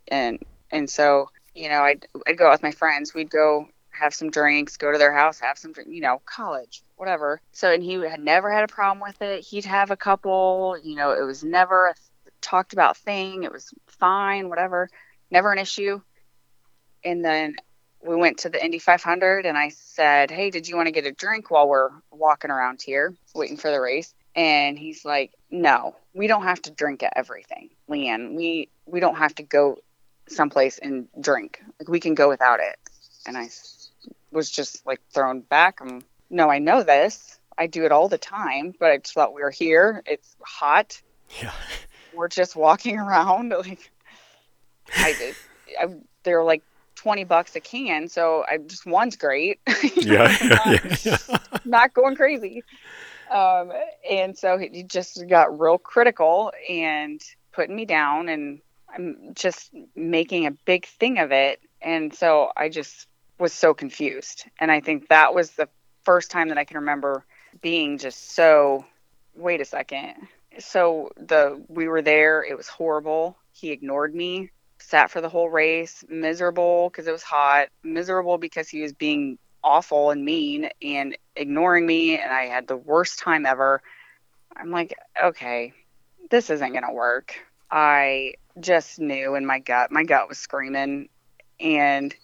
[0.07, 0.39] and
[0.71, 3.13] and so you know I'd I'd go out with my friends.
[3.13, 7.39] We'd go have some drinks, go to their house, have some you know college whatever.
[7.51, 9.41] So and he had never had a problem with it.
[9.45, 11.93] He'd have a couple, you know, it was never a
[12.41, 13.43] talked about thing.
[13.43, 14.89] It was fine, whatever
[15.31, 16.01] never an issue.
[17.03, 17.55] And then
[18.03, 21.05] we went to the Indy 500 and I said, Hey, did you want to get
[21.05, 24.13] a drink while we're walking around here waiting for the race?
[24.35, 28.35] And he's like, No, we don't have to drink at everything, Leanne.
[28.35, 29.79] We we don't have to go
[30.27, 31.61] someplace and drink.
[31.79, 32.77] Like we can go without it.
[33.25, 33.49] And I
[34.31, 35.79] was just like thrown back.
[35.81, 37.39] I'm, no, I know this.
[37.57, 40.01] I do it all the time, but I just thought we were here.
[40.05, 41.01] It's hot.
[41.41, 41.51] Yeah.
[42.13, 43.49] We're just walking around.
[43.49, 43.91] Like
[44.95, 45.33] I,
[45.79, 45.87] I
[46.23, 46.63] they're like
[46.99, 49.61] 20 bucks a can so i just one's great.
[49.95, 52.63] Yeah, yeah, yeah, not going crazy.
[53.31, 53.71] Um,
[54.09, 57.21] and so he just got real critical and
[57.53, 58.59] putting me down and
[58.93, 61.61] i'm just making a big thing of it.
[61.81, 63.07] And so i just
[63.39, 64.45] was so confused.
[64.59, 65.69] And i think that was the
[66.03, 67.23] first time that i can remember
[67.61, 68.85] being just so
[69.35, 70.15] wait a second.
[70.59, 73.37] So the we were there it was horrible.
[73.53, 74.49] He ignored me
[74.79, 79.37] sat for the whole race, miserable because it was hot, miserable because he was being
[79.63, 83.81] awful and mean and ignoring me, and I had the worst time ever.
[84.55, 85.73] I'm like, okay,
[86.29, 87.35] this isn't going to work.
[87.71, 91.09] I just knew in my gut, my gut was screaming.
[91.59, 92.15] And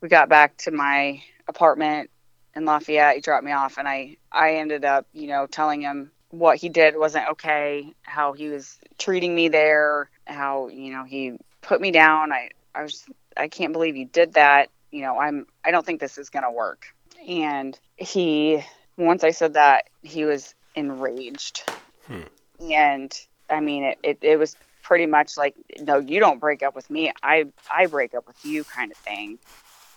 [0.00, 2.10] we got back to my apartment
[2.54, 3.14] in Lafayette.
[3.14, 6.68] He dropped me off, and I, I ended up, you know, telling him what he
[6.68, 11.90] did wasn't okay, how he was treating me there, how, you know, he put me
[11.90, 12.32] down.
[12.32, 13.04] I, I was,
[13.36, 14.70] I can't believe you did that.
[14.90, 16.86] You know, I'm, I don't think this is going to work.
[17.28, 18.64] And he,
[18.96, 21.62] once I said that, he was enraged.
[22.06, 22.22] Hmm.
[22.70, 23.18] And
[23.48, 26.90] I mean, it, it, it was pretty much like, no, you don't break up with
[26.90, 27.12] me.
[27.22, 29.38] I, I break up with you kind of thing.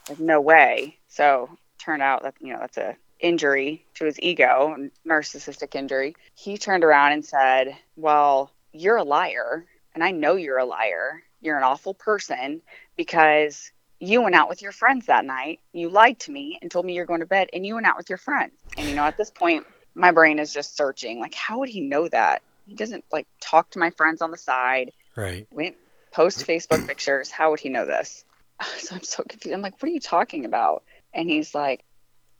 [0.09, 0.97] Like, no way.
[1.07, 1.49] So
[1.79, 6.15] turned out that, you know, that's a injury to his ego, narcissistic injury.
[6.35, 9.65] He turned around and said, well, you're a liar.
[9.95, 12.61] And I know you're a liar you're an awful person
[12.95, 15.59] because you went out with your friends that night.
[15.71, 17.97] You lied to me and told me you're going to bed, and you went out
[17.97, 18.53] with your friends.
[18.77, 21.19] And you know, at this point, my brain is just searching.
[21.19, 22.41] Like, how would he know that?
[22.67, 24.91] He doesn't like talk to my friends on the side.
[25.15, 25.47] Right.
[25.51, 25.75] Went
[26.11, 27.29] post Facebook pictures.
[27.29, 28.25] How would he know this?
[28.77, 29.53] So I'm so confused.
[29.53, 30.83] I'm like, what are you talking about?
[31.13, 31.83] And he's like,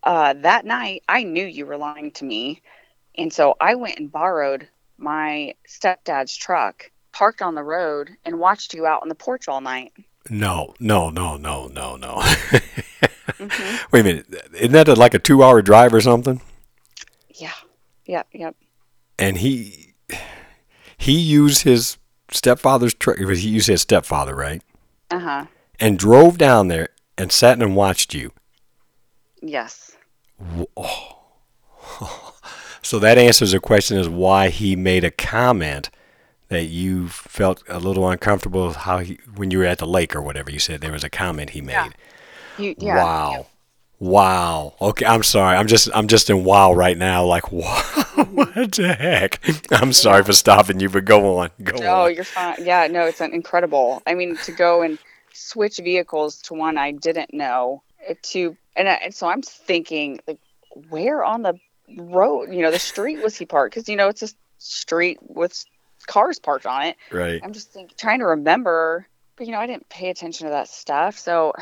[0.03, 2.61] uh, that night I knew you were lying to me,
[3.15, 8.73] and so I went and borrowed my stepdad's truck parked on the road and watched
[8.73, 9.93] you out on the porch all night.
[10.30, 12.15] No, no, no, no, no, no.
[12.17, 13.86] mm-hmm.
[13.91, 14.26] Wait a minute.
[14.54, 16.41] Isn't that like a two hour drive or something?
[17.36, 17.54] Yeah.
[18.06, 18.28] Yep.
[18.34, 18.56] Yep.
[19.19, 19.93] And he
[20.97, 21.97] he used his
[22.32, 23.17] stepfather's truck.
[23.17, 24.62] He used his stepfather, right?
[25.12, 25.45] Uh huh.
[25.80, 28.32] And drove down there and sat and watched you.
[29.41, 29.91] Yes.
[30.78, 31.19] Oh.
[32.84, 35.89] So that answers the question is why he made a comment
[36.53, 40.21] that you felt a little uncomfortable how he, when you were at the lake or
[40.21, 41.73] whatever you said there was a comment he made.
[41.73, 41.89] Yeah.
[42.57, 43.31] You, yeah, wow.
[43.31, 43.43] Yeah.
[43.99, 44.73] Wow.
[44.81, 45.55] Okay, I'm sorry.
[45.55, 47.23] I'm just I'm just in wow right now.
[47.23, 47.81] Like, wow,
[48.31, 49.39] what the heck?
[49.71, 51.51] I'm sorry for stopping you, but go on.
[51.63, 52.13] Go no, on.
[52.13, 52.57] you're fine.
[52.59, 54.03] Yeah, no, it's incredible.
[54.05, 54.99] I mean, to go and
[55.33, 60.19] switch vehicles to one I didn't know uh, to and, I, and so I'm thinking
[60.27, 60.39] like
[60.89, 61.59] where on the
[61.97, 65.65] road you know the street was he parked because you know it's a street with
[66.07, 67.41] cars parked on it Right.
[67.43, 70.67] I'm just think, trying to remember but you know I didn't pay attention to that
[70.67, 71.53] stuff so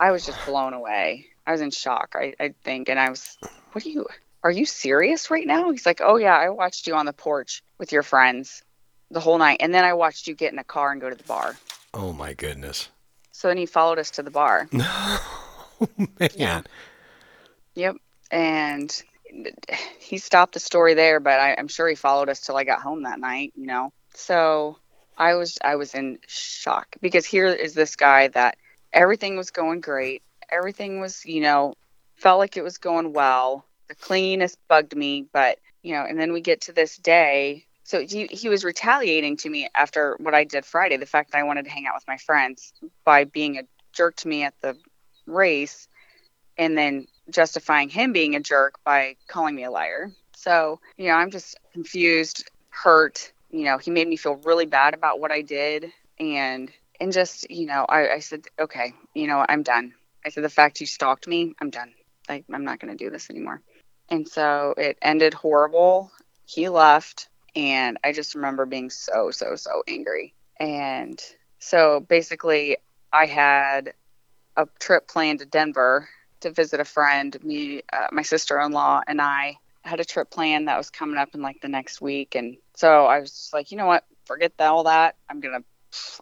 [0.00, 3.36] I was just blown away I was in shock I, I think and I was
[3.72, 4.06] what are you
[4.42, 7.62] are you serious right now he's like oh yeah I watched you on the porch
[7.78, 8.62] with your friends
[9.10, 11.16] the whole night and then I watched you get in a car and go to
[11.16, 11.56] the bar
[11.92, 12.88] Oh my goodness.
[13.32, 15.88] so then he followed us to the bar oh,
[16.38, 16.64] Man.
[17.74, 17.96] Yep.
[18.30, 19.02] And
[19.98, 22.82] he stopped the story there, but I, I'm sure he followed us till I got
[22.82, 23.92] home that night, you know.
[24.14, 24.78] So
[25.16, 28.56] I was I was in shock because here is this guy that
[28.92, 30.22] everything was going great.
[30.50, 31.74] Everything was, you know,
[32.16, 33.64] felt like it was going well.
[33.88, 37.66] The cleanliness bugged me, but you know, and then we get to this day.
[37.86, 41.38] So he, he was retaliating to me after what I did Friday, the fact that
[41.38, 42.72] I wanted to hang out with my friends
[43.04, 44.74] by being a jerk to me at the
[45.26, 45.86] race
[46.56, 50.10] and then justifying him being a jerk by calling me a liar.
[50.36, 53.32] So, you know, I'm just confused, hurt.
[53.50, 55.92] You know, he made me feel really bad about what I did.
[56.18, 59.94] And, and just, you know, I, I said, okay, you know, I'm done.
[60.24, 61.92] I said, the fact you stalked me, I'm done.
[62.28, 63.60] Like, I'm not going to do this anymore.
[64.08, 66.10] And so it ended horrible.
[66.46, 67.28] He left.
[67.56, 70.34] And I just remember being so, so, so angry.
[70.58, 71.20] And
[71.58, 72.78] so basically,
[73.12, 73.94] I had
[74.56, 76.08] a trip planned to Denver
[76.44, 77.36] to visit a friend.
[77.42, 81.42] Me, uh, my sister-in-law, and I had a trip planned that was coming up in
[81.42, 85.16] like the next week, and so I was like, you know what, forget all that.
[85.28, 85.64] I'm gonna,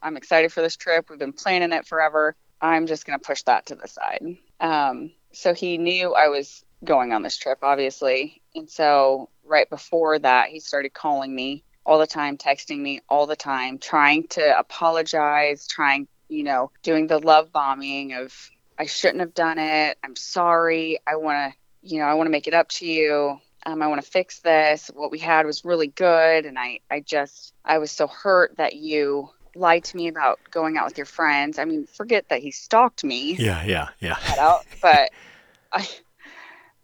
[0.03, 1.11] I'm excited for this trip.
[1.11, 2.35] We've been planning it forever.
[2.61, 4.37] I'm just gonna push that to the side.
[4.61, 10.19] Um, so he knew I was going on this trip, obviously, and so right before
[10.19, 14.59] that, he started calling me all the time, texting me all the time, trying to
[14.59, 18.51] apologize, trying you know, doing the love bombing of
[18.83, 19.97] I shouldn't have done it.
[20.03, 20.99] I'm sorry.
[21.07, 23.39] I want to, you know, I want to make it up to you.
[23.65, 24.91] Um, I want to fix this.
[24.93, 28.75] What we had was really good, and I, I just, I was so hurt that
[28.75, 31.61] you lied to me about going out with your friends.
[31.61, 33.35] I mean, forget that he stalked me.
[33.35, 34.17] Yeah, yeah, yeah.
[34.37, 35.13] Out, but
[35.73, 35.89] I,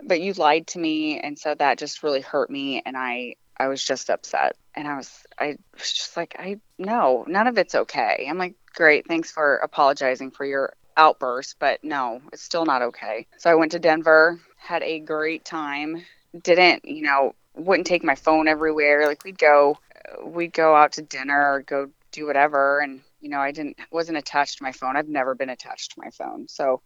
[0.01, 3.67] but you lied to me, and so that just really hurt me, and I, I
[3.67, 7.75] was just upset, and I was, I was just like, I no, none of it's
[7.75, 8.25] okay.
[8.31, 13.27] I'm like, great, thanks for apologizing for your outburst, but no, it's still not okay.
[13.39, 16.05] So I went to Denver, had a great time.
[16.43, 19.07] Didn't, you know, wouldn't take my phone everywhere.
[19.07, 19.79] Like we'd go,
[20.23, 24.19] we'd go out to dinner or go do whatever, and you know, I didn't, wasn't
[24.19, 24.97] attached to my phone.
[24.97, 26.83] I've never been attached to my phone, so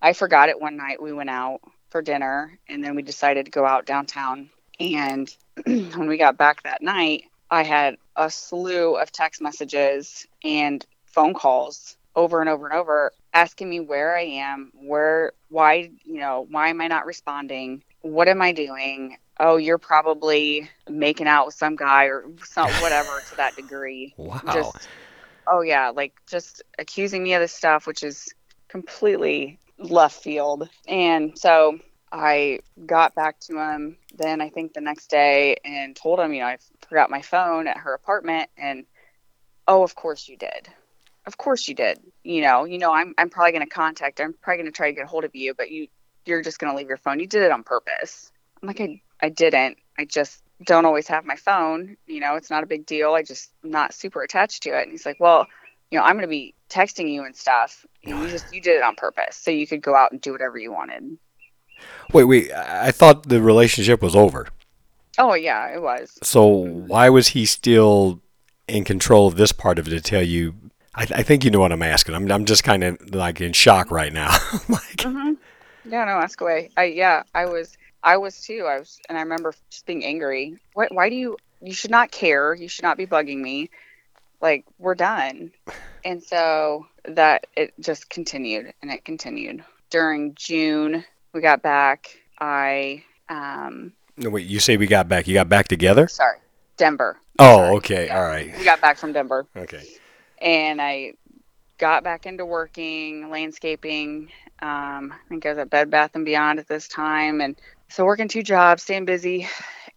[0.00, 1.02] I forgot it one night.
[1.02, 4.50] We went out for dinner, and then we decided to go out downtown.
[4.80, 5.34] And
[5.66, 11.34] when we got back that night, I had a slew of text messages and phone
[11.34, 16.46] calls over and over and over asking me where I am, where, why, you know,
[16.50, 17.82] why am I not responding?
[18.00, 19.18] What am I doing?
[19.38, 24.14] Oh, you're probably making out with some guy or some whatever to that degree.
[24.18, 24.40] Wow.
[24.52, 24.88] Just,
[25.46, 28.32] oh yeah, like just accusing me of this stuff, which is
[28.68, 30.68] completely left field.
[30.86, 31.78] And so
[32.12, 36.40] I got back to him then I think the next day and told him, you
[36.40, 38.84] know, I forgot my phone at her apartment and
[39.66, 40.68] oh, of course you did.
[41.26, 42.00] Of course you did.
[42.22, 44.20] You know, you know I'm I'm probably going to contact.
[44.20, 45.88] I'm probably going to try to get a hold of you, but you
[46.26, 47.20] you're just going to leave your phone.
[47.20, 48.30] You did it on purpose.
[48.62, 49.78] I'm like I I didn't.
[49.98, 51.96] I just don't always have my phone.
[52.06, 53.14] You know, it's not a big deal.
[53.14, 54.82] I just am not super attached to it.
[54.82, 55.46] And he's like, "Well,
[55.90, 57.86] you know, I'm going to be texting you and stuff.
[58.04, 60.32] And you just you did it on purpose so you could go out and do
[60.32, 61.18] whatever you wanted."
[62.12, 62.52] Wait, wait.
[62.52, 64.48] I thought the relationship was over.
[65.18, 66.18] Oh yeah, it was.
[66.22, 68.20] So why was he still
[68.66, 70.54] in control of this part of it to tell you?
[70.96, 72.14] I, I think you know what I'm asking.
[72.14, 74.30] I'm, I'm just kind of like in shock right now.
[74.68, 75.32] like, hmm
[75.84, 76.70] Yeah, no, ask away.
[76.76, 78.66] I yeah, I was I was too.
[78.68, 80.56] I was and I remember just being angry.
[80.74, 82.54] What why do you you should not care.
[82.54, 83.70] You should not be bugging me.
[84.40, 85.52] Like we're done.
[86.04, 89.64] And so that it just continued and it continued.
[89.90, 92.08] During June, we got back.
[92.40, 95.26] I um no, wait, you say we got back.
[95.26, 96.06] You got back together?
[96.06, 96.38] sorry,
[96.76, 97.18] Denver.
[97.40, 97.76] Oh, Sorry.
[97.76, 98.06] okay.
[98.06, 98.16] Yeah.
[98.18, 98.56] All right.
[98.56, 99.46] We got back from Denver.
[99.56, 99.82] Okay.
[100.44, 101.14] And I
[101.78, 104.30] got back into working landscaping.
[104.62, 107.56] Um, I think I was at Bed Bath and Beyond at this time, and
[107.88, 109.48] so working two jobs, staying busy,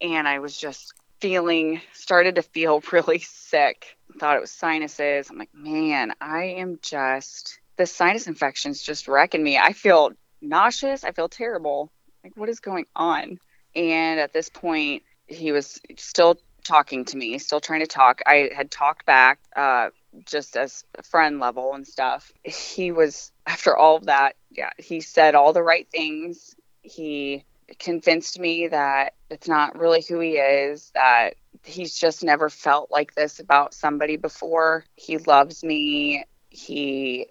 [0.01, 3.97] and I was just feeling started to feel really sick.
[4.17, 5.29] Thought it was sinuses.
[5.29, 9.57] I'm like, man, I am just the sinus infection's just wrecking me.
[9.57, 11.03] I feel nauseous.
[11.03, 11.91] I feel terrible.
[12.23, 13.39] Like, what is going on?
[13.75, 18.21] And at this point, he was still talking to me, still trying to talk.
[18.25, 19.39] I had talked back.
[19.55, 19.89] Uh,
[20.25, 22.31] just as friend level and stuff.
[22.43, 26.55] He was after all of that, yeah, he said all the right things.
[26.81, 27.43] He
[27.79, 33.13] convinced me that it's not really who he is, that he's just never felt like
[33.13, 34.85] this about somebody before.
[34.95, 36.23] He loves me.
[36.49, 37.27] He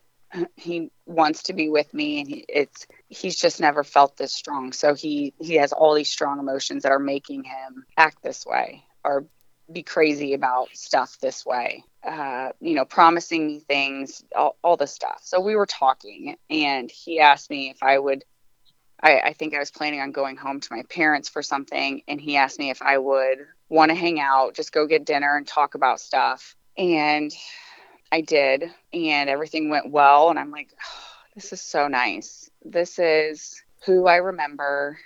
[0.56, 4.72] he wants to be with me and he, it's he's just never felt this strong
[4.72, 8.82] so he he has all these strong emotions that are making him act this way
[9.04, 9.24] or
[9.72, 14.92] be crazy about stuff this way uh, you know promising me things all, all this
[14.92, 18.24] stuff so we were talking and he asked me if i would
[19.02, 22.20] I, I think i was planning on going home to my parents for something and
[22.20, 23.38] he asked me if i would
[23.68, 27.32] want to hang out just go get dinner and talk about stuff and
[28.12, 30.30] I did, and everything went well.
[30.30, 32.50] And I'm like, oh, this is so nice.
[32.64, 34.98] This is who I remember.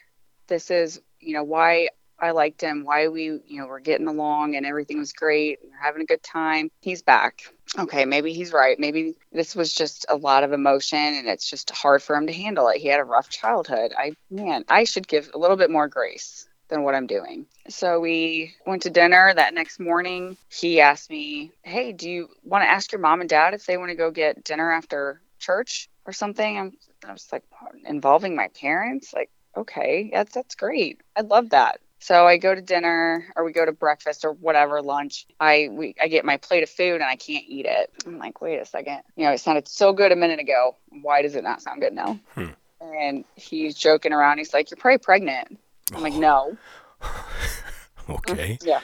[0.47, 1.89] This is, you know, why
[2.21, 5.73] I liked him, why we, you know, were getting along and everything was great and
[5.81, 6.71] having a good time.
[6.81, 7.43] He's back.
[7.79, 8.79] Okay, maybe he's right.
[8.79, 12.33] Maybe this was just a lot of emotion and it's just hard for him to
[12.33, 12.79] handle it.
[12.79, 13.93] He had a rough childhood.
[13.97, 17.47] I, man, I should give a little bit more grace than what I'm doing.
[17.69, 20.37] So we went to dinner that next morning.
[20.49, 23.77] He asked me, Hey, do you want to ask your mom and dad if they
[23.77, 26.59] want to go get dinner after church or something?
[26.59, 26.73] I'm,
[27.07, 27.45] I was like,
[27.85, 29.13] involving my parents?
[29.13, 31.01] Like, okay, that's, that's great.
[31.17, 31.81] I love that.
[32.01, 35.27] So I go to dinner or we go to breakfast or whatever lunch.
[35.39, 37.91] I we I get my plate of food and I can't eat it.
[38.07, 39.03] I'm like, wait a second.
[39.17, 40.77] You know, it sounded so good a minute ago.
[41.03, 42.19] Why does it not sound good now?
[42.35, 42.47] Hmm.
[42.81, 44.39] And he's joking around.
[44.39, 45.59] He's like, You're probably pregnant.
[45.95, 46.57] I'm like, no.
[48.11, 48.59] okay.
[48.65, 48.81] Yeah.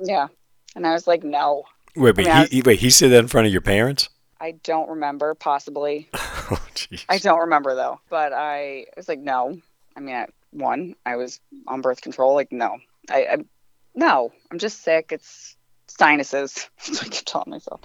[0.00, 0.28] Yeah.
[0.74, 1.64] And I was like, no.
[1.94, 4.08] Wait, but I mean, he, was, wait, he said that in front of your parents?
[4.40, 6.08] I don't remember, possibly.
[6.14, 7.04] oh, jeez.
[7.08, 9.58] I don't remember though, but I was like, no.
[9.96, 12.34] I mean, I, one, I was on birth control.
[12.34, 12.78] Like, no,
[13.10, 13.36] I, I
[13.94, 15.12] no, I'm just sick.
[15.12, 16.68] It's sinuses.
[17.02, 17.80] I keep telling myself.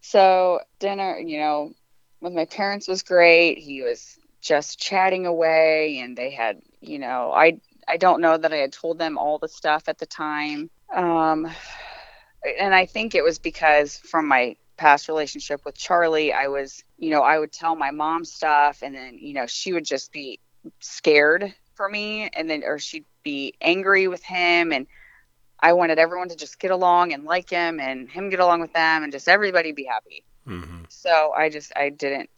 [0.00, 1.72] So dinner, you know,
[2.20, 3.58] with my parents was great.
[3.58, 8.52] He was just chatting away, and they had, you know, I I don't know that
[8.52, 10.70] I had told them all the stuff at the time.
[10.94, 11.48] Um,
[12.58, 17.10] and I think it was because from my past relationship with Charlie, I was, you
[17.10, 20.40] know, I would tell my mom stuff and then, you know, she would just be
[20.80, 24.70] scared for me and then, or she'd be angry with him.
[24.70, 24.86] And
[25.58, 28.74] I wanted everyone to just get along and like him and him get along with
[28.74, 30.22] them and just everybody be happy.
[30.46, 30.82] Mm-hmm.
[30.90, 32.28] So I just, I didn't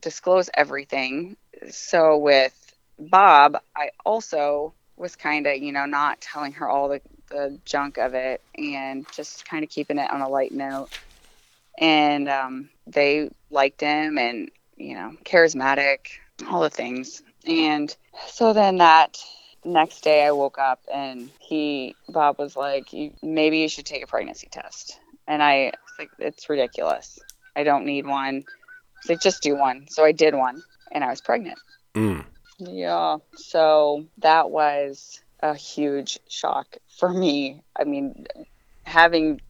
[0.00, 1.36] disclose everything.
[1.68, 7.02] So with Bob, I also was kind of, you know, not telling her all the,
[7.28, 10.88] the junk of it and just kind of keeping it on a light note.
[11.76, 15.98] And um, they liked him and, you know, charismatic,
[16.48, 17.22] all the things.
[17.46, 17.94] And
[18.28, 19.18] so then that
[19.64, 22.88] next day I woke up and he, Bob was like,
[23.22, 24.98] maybe you should take a pregnancy test.
[25.26, 27.18] And I was like, it's ridiculous.
[27.54, 28.44] I don't need one.
[29.02, 29.86] So like, just do one.
[29.88, 31.58] So I did one and I was pregnant.
[31.94, 32.24] Mm.
[32.58, 33.18] Yeah.
[33.34, 37.62] So that was a huge shock for me.
[37.78, 38.26] I mean,
[38.84, 39.40] having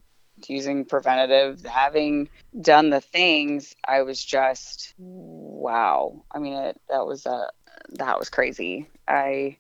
[0.47, 2.29] using preventative, having
[2.61, 6.25] done the things, I was just wow.
[6.31, 7.49] I mean, it, that was a
[7.91, 8.89] that was crazy.
[9.09, 9.57] I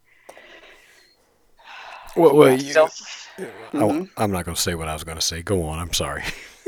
[2.16, 4.04] well, well you, still, mm-hmm.
[4.16, 5.42] I'm not going to say what I was going to say.
[5.42, 5.78] Go on.
[5.78, 6.24] I'm sorry.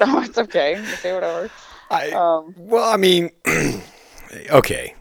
[0.00, 0.82] oh, it's okay.
[1.00, 1.50] say whatever.
[1.90, 3.30] I um, well, I mean,
[4.50, 4.94] okay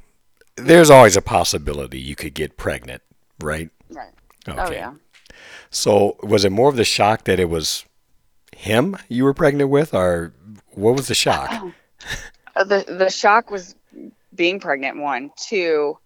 [0.58, 3.02] there's always a possibility you could get pregnant,
[3.42, 3.70] right?
[3.90, 4.12] Right.
[4.48, 4.62] Oh, okay.
[4.64, 4.94] Oh, yeah.
[5.70, 7.86] So was it more of the shock that it was
[8.56, 10.34] him you were pregnant with, or
[10.72, 11.52] what was the shock?
[12.56, 13.76] Uh, the the shock was
[14.34, 14.98] being pregnant.
[14.98, 15.98] One, two,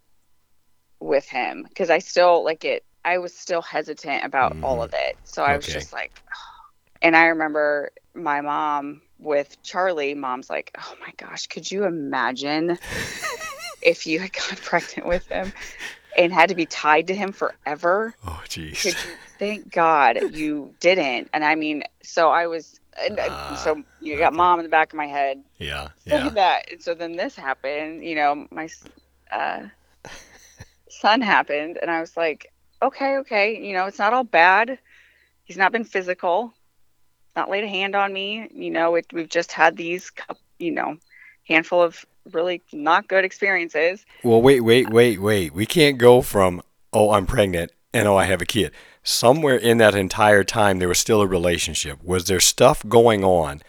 [0.99, 2.83] with him because I still like it.
[3.03, 4.63] I was still hesitant about mm.
[4.63, 6.35] all of it, so I was just like, oh.
[7.01, 10.13] and I remember my mom with Charlie.
[10.13, 12.77] Mom's like, oh my gosh, could you imagine?
[13.81, 15.51] if you had gotten pregnant with him
[16.17, 18.15] and had to be tied to him forever.
[18.25, 18.95] Oh, jeez.
[19.39, 21.29] Thank God you didn't.
[21.33, 22.79] And I mean, so I was.
[22.97, 25.41] Uh, so you got mom in the back of my head.
[25.57, 26.29] Yeah, yeah.
[26.29, 26.71] that.
[26.71, 28.03] And so then this happened.
[28.03, 28.69] You know, my
[29.31, 29.63] uh,
[30.89, 33.57] son happened, and I was like, okay, okay.
[33.57, 34.77] You know, it's not all bad.
[35.43, 36.53] He's not been physical.
[37.35, 38.47] Not laid a hand on me.
[38.53, 40.11] You know, it, we've just had these,
[40.59, 40.97] you know,
[41.47, 44.05] handful of really not good experiences.
[44.23, 45.53] Well, wait, wait, wait, wait.
[45.53, 46.61] We can't go from,
[46.93, 48.71] oh, I'm pregnant and oh, I have a kid.
[49.03, 52.03] Somewhere in that entire time, there was still a relationship.
[52.03, 53.61] Was there stuff going on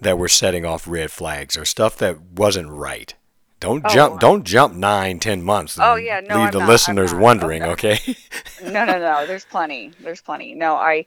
[0.00, 3.14] that were setting off red flags or stuff that wasn't right?
[3.60, 4.20] Don't oh, jump.
[4.20, 5.78] Don't jump nine, ten months.
[5.80, 6.36] oh yeah, no.
[6.36, 7.62] Leave I'm the not, listeners wondering.
[7.62, 7.94] Okay.
[7.94, 8.16] okay?
[8.62, 9.26] no, no, no.
[9.26, 9.92] There's plenty.
[10.00, 10.54] There's plenty.
[10.54, 11.06] No, I.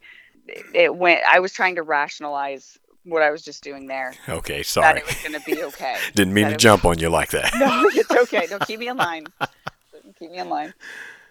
[0.74, 1.22] It went.
[1.30, 4.14] I was trying to rationalize what I was just doing there.
[4.28, 5.00] Okay, That sorry.
[5.00, 5.98] it was going to be okay.
[6.16, 7.54] Didn't mean that to jump on you like that.
[7.60, 8.48] no, it's okay.
[8.48, 9.28] Don't keep me in line.
[10.20, 10.74] keep me in line.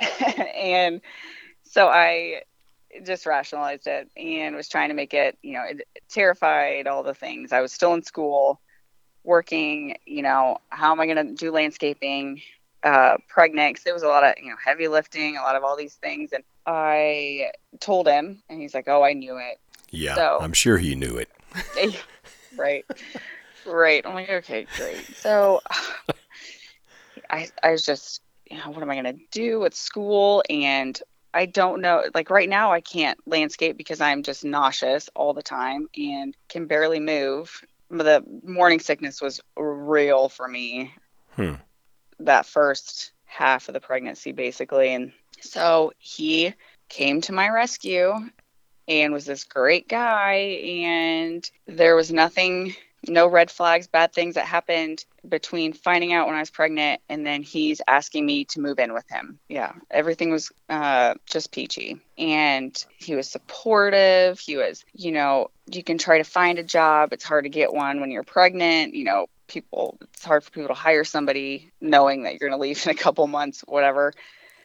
[0.54, 1.00] and
[1.76, 2.40] so I
[3.04, 7.12] just rationalized it and was trying to make it, you know, it, terrified, all the
[7.12, 7.52] things.
[7.52, 8.58] I was still in school,
[9.24, 12.40] working, you know, how am I going to do landscaping?
[12.82, 15.64] Uh, pregnant, 'cause there was a lot of, you know, heavy lifting, a lot of
[15.64, 16.32] all these things.
[16.32, 17.50] And I
[17.80, 19.58] told him, and he's like, oh, I knew it.
[19.90, 21.28] Yeah, So- I'm sure he knew it.
[22.56, 22.86] right
[23.66, 25.60] right i'm like okay great so
[27.30, 31.02] i i was just you know what am i going to do with school and
[31.36, 35.42] i don't know like right now i can't landscape because i'm just nauseous all the
[35.42, 37.60] time and can barely move
[37.90, 40.92] the morning sickness was real for me
[41.36, 41.54] Hmm.
[42.20, 46.54] that first half of the pregnancy basically and so he
[46.88, 48.14] came to my rescue
[48.88, 52.74] and was this great guy and there was nothing
[53.08, 57.26] no red flags bad things that happened between finding out when i was pregnant and
[57.26, 59.38] then he's asking me to move in with him.
[59.48, 62.00] Yeah everything was uh, just peachy.
[62.18, 64.38] And he was supportive.
[64.38, 67.12] He was you know you can try to find a job.
[67.12, 68.94] It's hard to get one when you're pregnant.
[68.94, 72.62] You know people it's hard for people to hire somebody knowing that you're going to
[72.62, 74.12] leave in a couple months whatever.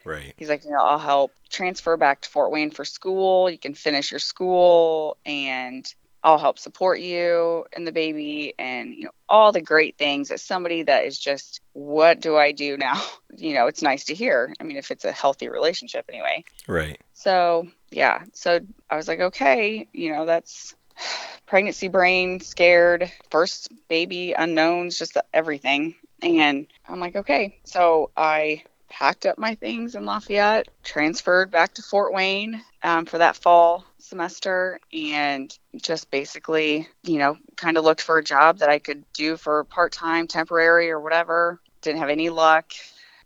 [0.04, 0.34] Right.
[0.36, 3.48] He's like, you know, I'll help transfer back to Fort Wayne for school.
[3.48, 5.16] You can finish your school.
[5.24, 5.86] And
[6.24, 10.40] I'll help support you and the baby and, you know, all the great things as
[10.40, 13.00] somebody that is just, what do I do now?
[13.34, 14.52] You know, it's nice to hear.
[14.60, 16.44] I mean, if it's a healthy relationship anyway.
[16.68, 17.00] Right.
[17.14, 18.24] So, yeah.
[18.34, 18.60] So
[18.90, 20.74] I was like, okay, you know, that's
[21.46, 25.94] pregnancy brain, scared, first baby, unknowns, just everything.
[26.20, 27.58] And I'm like, okay.
[27.64, 33.18] So I packed up my things in Lafayette, transferred back to Fort Wayne um, for
[33.18, 38.68] that fall semester, and just basically, you know, kind of looked for a job that
[38.68, 41.58] I could do for part time, temporary, or whatever.
[41.80, 42.72] Didn't have any luck.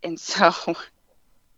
[0.03, 0.53] And so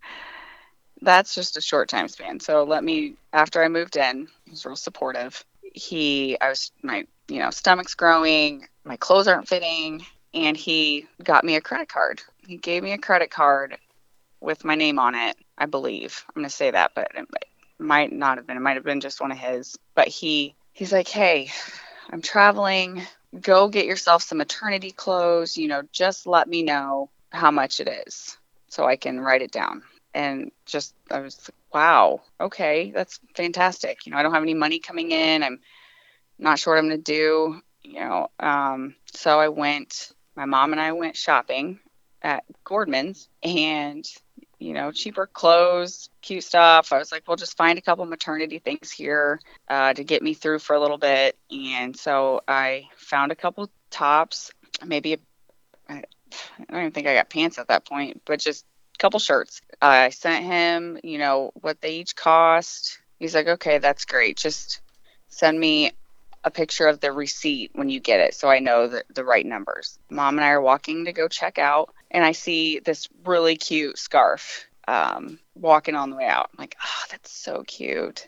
[1.02, 2.40] that's just a short time span.
[2.40, 5.46] So let me, after I moved in, he was real supportive.
[5.62, 10.04] He, I was, my, you know, stomach's growing, my clothes aren't fitting,
[10.34, 12.24] and he got me a credit card.
[12.48, 13.78] He gave me a credit card
[14.42, 16.24] with my name on it, I believe.
[16.30, 17.28] I'm going to say that, but it
[17.78, 18.58] might not have been.
[18.58, 19.78] It might have been just one of his.
[19.96, 21.52] But he, he's like, hey,
[22.10, 23.02] I'm traveling.
[23.40, 25.58] Go get yourself some maternity clothes.
[25.58, 28.38] You know, just let me know how much it is
[28.70, 29.84] so I can write it down
[30.14, 34.06] and just I was like, wow, okay, that's fantastic.
[34.06, 35.44] You know, I don't have any money coming in.
[35.44, 35.60] I'm
[36.38, 37.62] not sure what I'm gonna do.
[37.84, 40.12] You know, um, so I went.
[40.36, 41.80] My mom and I went shopping
[42.22, 44.06] at Gordman's, and
[44.60, 46.92] you know, cheaper clothes, cute stuff.
[46.92, 49.40] I was like, well, just find a couple maternity things here
[49.70, 51.38] uh, to get me through for a little bit.
[51.50, 54.52] And so I found a couple tops,
[54.86, 55.18] maybe
[55.88, 56.04] I
[56.70, 59.62] don't even think I got pants at that point, but just a couple shirts.
[59.82, 63.00] I sent him, you know, what they each cost.
[63.18, 64.38] He's like, okay, that's great.
[64.38, 64.82] Just
[65.30, 65.92] send me
[66.44, 69.46] a picture of the receipt when you get it so I know the, the right
[69.46, 70.00] numbers.
[70.10, 73.98] Mom and I are walking to go check out, and I see this really cute
[73.98, 76.50] scarf um, walking on the way out.
[76.52, 78.28] I'm like, oh, that's so cute.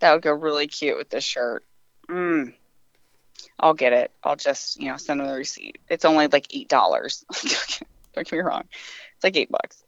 [0.00, 1.64] That would go really cute with this shirt.
[2.08, 2.54] Mm.
[3.58, 4.10] I'll get it.
[4.24, 5.78] I'll just, you know, send him the receipt.
[5.88, 7.84] It's only like $8.
[8.14, 8.64] Don't get me wrong.
[9.14, 9.82] It's like eight bucks.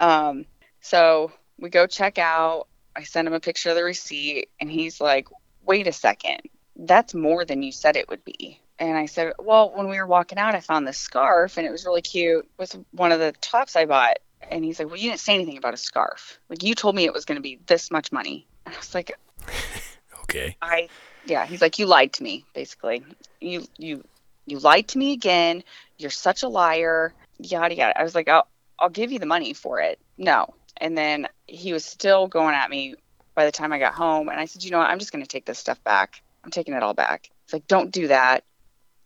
[0.00, 0.46] Um,
[0.80, 2.66] so we go check out.
[2.96, 5.28] I send him a picture of the receipt, and he's like,
[5.64, 6.40] "Wait a second,
[6.74, 10.06] that's more than you said it would be." And I said, "Well, when we were
[10.06, 13.32] walking out, I found this scarf, and it was really cute with one of the
[13.40, 14.18] tops I bought."
[14.50, 16.38] And he's like, "Well, you didn't say anything about a scarf.
[16.48, 18.94] Like you told me it was going to be this much money." And I was
[18.94, 19.12] like,
[20.30, 20.56] Okay.
[20.60, 20.88] I
[21.24, 23.02] yeah, he's like you lied to me basically.
[23.40, 24.04] You you
[24.46, 25.64] you lied to me again.
[25.96, 27.14] You're such a liar.
[27.38, 27.98] Yada yada.
[27.98, 28.46] I was like, "I'll
[28.78, 30.54] I'll give you the money for it." No.
[30.76, 32.94] And then he was still going at me
[33.34, 34.90] by the time I got home and I said, "You know what?
[34.90, 36.22] I'm just going to take this stuff back.
[36.44, 38.44] I'm taking it all back." It's like, "Don't do that."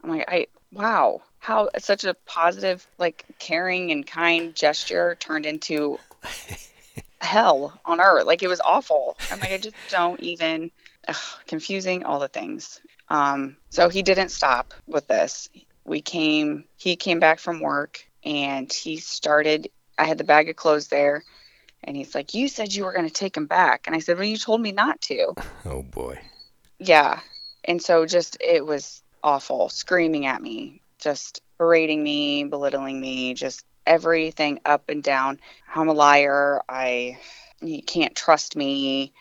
[0.03, 5.99] I'm like, "I wow, how such a positive like caring and kind gesture turned into
[7.21, 8.27] hell on earth.
[8.27, 9.17] Like it was awful.
[9.31, 10.71] I'm like, I just don't even
[11.09, 12.81] ugh, confusing all the things.
[13.09, 15.49] Um, so he didn't stop with this.
[15.85, 16.65] We came.
[16.77, 19.71] He came back from work and he started.
[19.99, 21.23] I had the bag of clothes there,
[21.85, 24.17] and he's like, "You said you were going to take them back," and I said,
[24.17, 25.35] "Well, you told me not to."
[25.65, 26.21] Oh boy.
[26.79, 27.21] Yeah.
[27.65, 33.65] And so just it was awful, screaming at me, just berating me, belittling me, just
[33.87, 35.41] everything up and down.
[35.75, 36.63] I'm a liar.
[36.69, 37.19] I
[37.61, 39.13] you can't trust me.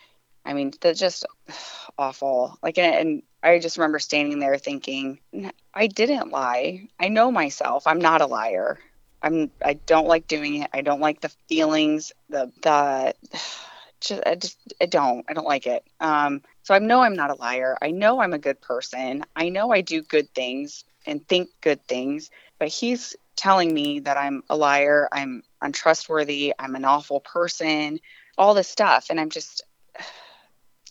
[0.44, 1.26] I mean, that's just
[1.98, 2.58] awful.
[2.64, 5.20] Like and, and I just remember standing there thinking,
[5.74, 6.88] I didn't lie.
[7.00, 7.88] I know myself.
[7.88, 8.80] I'm not a liar.
[9.22, 10.70] I'm I don't like doing it.
[10.74, 13.14] I don't like the feelings, the the
[14.02, 15.26] just I just I don't.
[15.30, 15.84] I don't like it.
[16.00, 17.78] Um so I know I'm not a liar.
[17.82, 19.24] I know I'm a good person.
[19.36, 22.30] I know I do good things and think good things,
[22.60, 28.00] but he's telling me that I'm a liar, I'm untrustworthy, I'm an awful person,
[28.38, 29.64] all this stuff and I'm just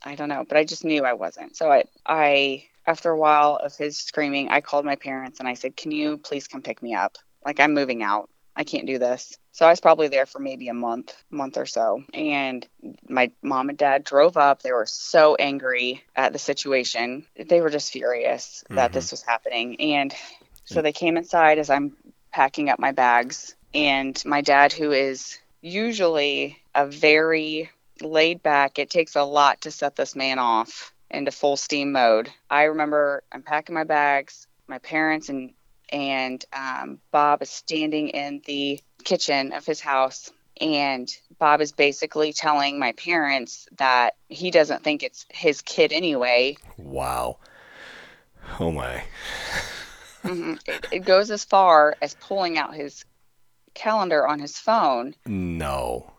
[0.03, 1.57] I don't know, but I just knew I wasn't.
[1.57, 5.55] So I I after a while of his screaming, I called my parents and I
[5.55, 7.19] said, "Can you please come pick me up?
[7.45, 8.31] Like I'm moving out.
[8.57, 11.67] I can't do this." So I was probably there for maybe a month, month or
[11.67, 12.05] so.
[12.15, 12.67] And
[13.09, 14.63] my mom and dad drove up.
[14.63, 17.27] They were so angry at the situation.
[17.37, 18.95] They were just furious that Mhm.
[18.95, 19.81] this was happening.
[19.81, 20.15] And
[20.65, 21.97] so they came inside as I'm
[22.33, 23.55] packing up my bags.
[23.75, 27.71] And my dad, who is usually a very
[28.01, 32.31] laid back, it takes a lot to set this man off into full steam mode.
[32.49, 34.47] I remember I'm packing my bags.
[34.69, 35.53] My parents and
[35.91, 40.31] and um, Bob is standing in the kitchen of his house,
[40.61, 46.57] and Bob is basically telling my parents that he doesn't think it's his kid anyway.
[46.77, 47.39] Wow.
[48.59, 49.03] Oh my.
[50.23, 53.05] hmm It, it goes as far as pulling out his
[53.75, 55.15] calendar on his phone.
[55.27, 56.13] No.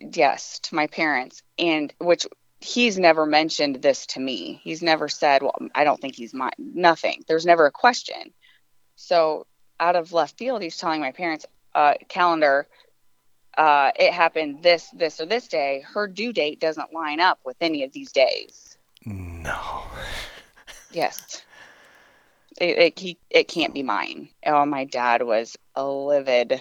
[0.00, 2.26] Yes, to my parents, and which
[2.60, 4.60] he's never mentioned this to me.
[4.64, 7.22] He's never said, "Well, I don't think he's mine." Nothing.
[7.28, 8.34] There's never a question.
[9.00, 9.46] So
[9.78, 12.66] out of left field, he's telling my parents, uh, "Calendar,
[13.56, 15.84] uh, it happened this, this, or this day.
[15.86, 19.82] Her due date doesn't line up with any of these days." No.
[20.90, 21.42] Yes.
[22.60, 24.30] It, it, he, it can't be mine.
[24.44, 26.60] Oh, my dad was livid.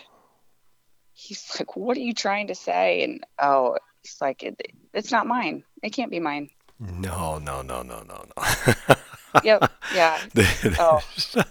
[1.14, 3.04] He's like, What are you trying to say?
[3.04, 4.62] And oh, he's like, it,
[4.94, 5.64] It's not mine.
[5.82, 6.52] It can't be mine.
[6.80, 8.96] No, no, no, no, no, no.
[9.44, 9.72] Yep.
[9.96, 10.20] Yeah.
[10.80, 11.02] Oh.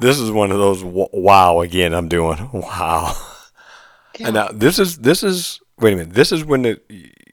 [0.00, 2.48] This is one of those wow again I'm doing.
[2.52, 3.14] Wow.
[4.18, 6.14] And now this is this is wait a minute.
[6.14, 6.80] This is when the,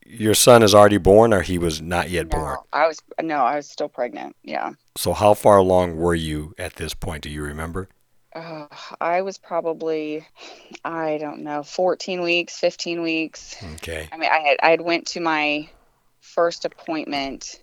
[0.05, 2.57] your son is already born or he was not yet born.
[2.73, 4.35] I was, no, I was still pregnant.
[4.43, 4.73] Yeah.
[4.95, 7.23] So how far along were you at this point?
[7.23, 7.89] Do you remember?
[8.33, 8.67] Uh,
[9.01, 10.25] I was probably,
[10.83, 13.55] I don't know, 14 weeks, 15 weeks.
[13.75, 14.07] Okay.
[14.11, 15.69] I mean, I had I had went to my
[16.21, 17.59] first appointment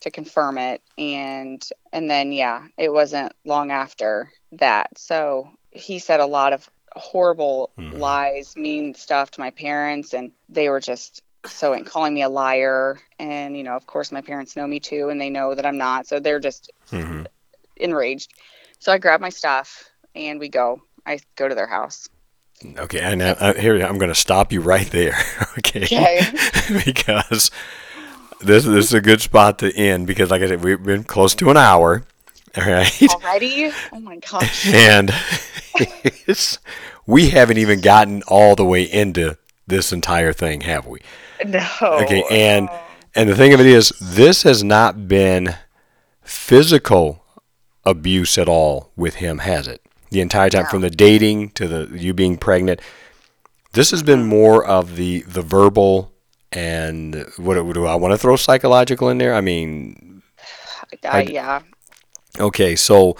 [0.00, 4.98] to confirm it, and and then yeah, it wasn't long after that.
[4.98, 7.98] So he said a lot of horrible Mhm.
[7.98, 12.28] lies, mean stuff to my parents, and they were just so and calling me a
[12.28, 12.98] liar.
[13.18, 15.78] And you know, of course, my parents know me too, and they know that I'm
[15.78, 17.24] not, so they're just hmm
[17.76, 18.32] enraged.
[18.78, 20.80] So I grab my stuff and we go.
[21.06, 22.08] I go to their house.
[22.78, 23.00] Okay.
[23.00, 25.14] And uh, uh, here I'm going to stop you right there.
[25.58, 25.84] okay.
[25.84, 26.20] Okay.
[26.84, 27.50] because
[28.40, 31.34] this this is a good spot to end because like I said we've been close
[31.36, 32.04] to an hour.
[32.56, 33.02] All right.
[33.02, 33.70] Already?
[33.92, 34.66] Oh my gosh.
[34.72, 35.12] and
[37.06, 41.00] we haven't even gotten all the way into this entire thing, have we?
[41.44, 41.66] No.
[41.82, 42.68] Okay, and
[43.14, 45.56] and the thing of it is, this has not been
[46.22, 47.24] physical
[47.84, 49.80] abuse at all with him, has it?
[50.10, 50.70] The entire time, No.
[50.70, 52.80] from the dating to the you being pregnant,
[53.72, 54.28] this has been mm-hmm.
[54.28, 56.12] more of the the verbal
[56.56, 59.34] and what do I want to throw psychological in there?
[59.34, 60.22] I mean,
[61.04, 61.60] uh, I, yeah.
[62.40, 63.16] okay, so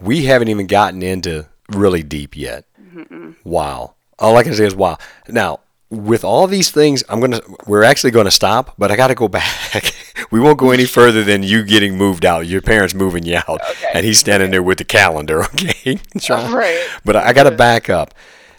[0.00, 2.64] we haven't even gotten into really deep yet.
[2.92, 3.36] Mm-mm.
[3.44, 3.94] Wow.
[4.18, 4.98] All I can say is wow.
[5.28, 9.28] Now, with all these things, I'm gonna we're actually gonna stop, but I gotta go
[9.40, 9.94] back.
[10.32, 13.60] we won't go any further than you getting moved out, your parents moving you out,
[13.70, 13.90] Okay.
[13.94, 16.00] and he's standing there with the calendar, okay?
[16.28, 16.88] Right.
[17.04, 18.14] But I gotta back up.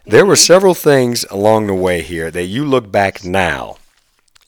[0.05, 0.39] There were mm-hmm.
[0.39, 3.75] several things along the way here that you look back now.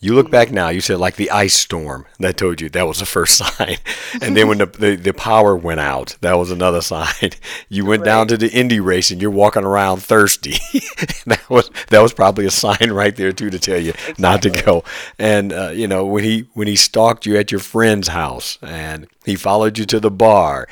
[0.03, 2.05] You look back now, you said like the ice storm.
[2.19, 3.77] That told you that was the first sign.
[4.21, 7.31] And then when the, the, the power went out, that was another sign.
[7.69, 10.57] You went down to the Indy race and you're walking around thirsty.
[11.25, 14.49] that was that was probably a sign right there too to tell you not to
[14.49, 14.83] go.
[15.17, 19.07] And uh, you know when he when he stalked you at your friend's house and
[19.23, 20.67] he followed you to the bar.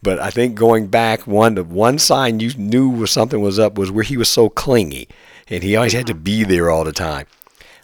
[0.00, 3.76] But I think going back, one the one sign you knew was something was up
[3.76, 5.08] was where he was so clingy,
[5.48, 7.26] and he always had to be there all the time.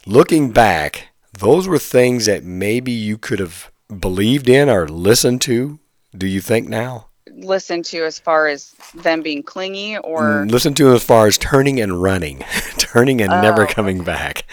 [0.06, 5.78] Looking back, those were things that maybe you could have believed in or listened to.
[6.16, 7.06] Do you think now?
[7.34, 11.38] Listen to as far as them being clingy or Mm, Listen to as far as
[11.38, 12.38] turning and running,
[12.78, 14.44] turning and never Oh, coming back.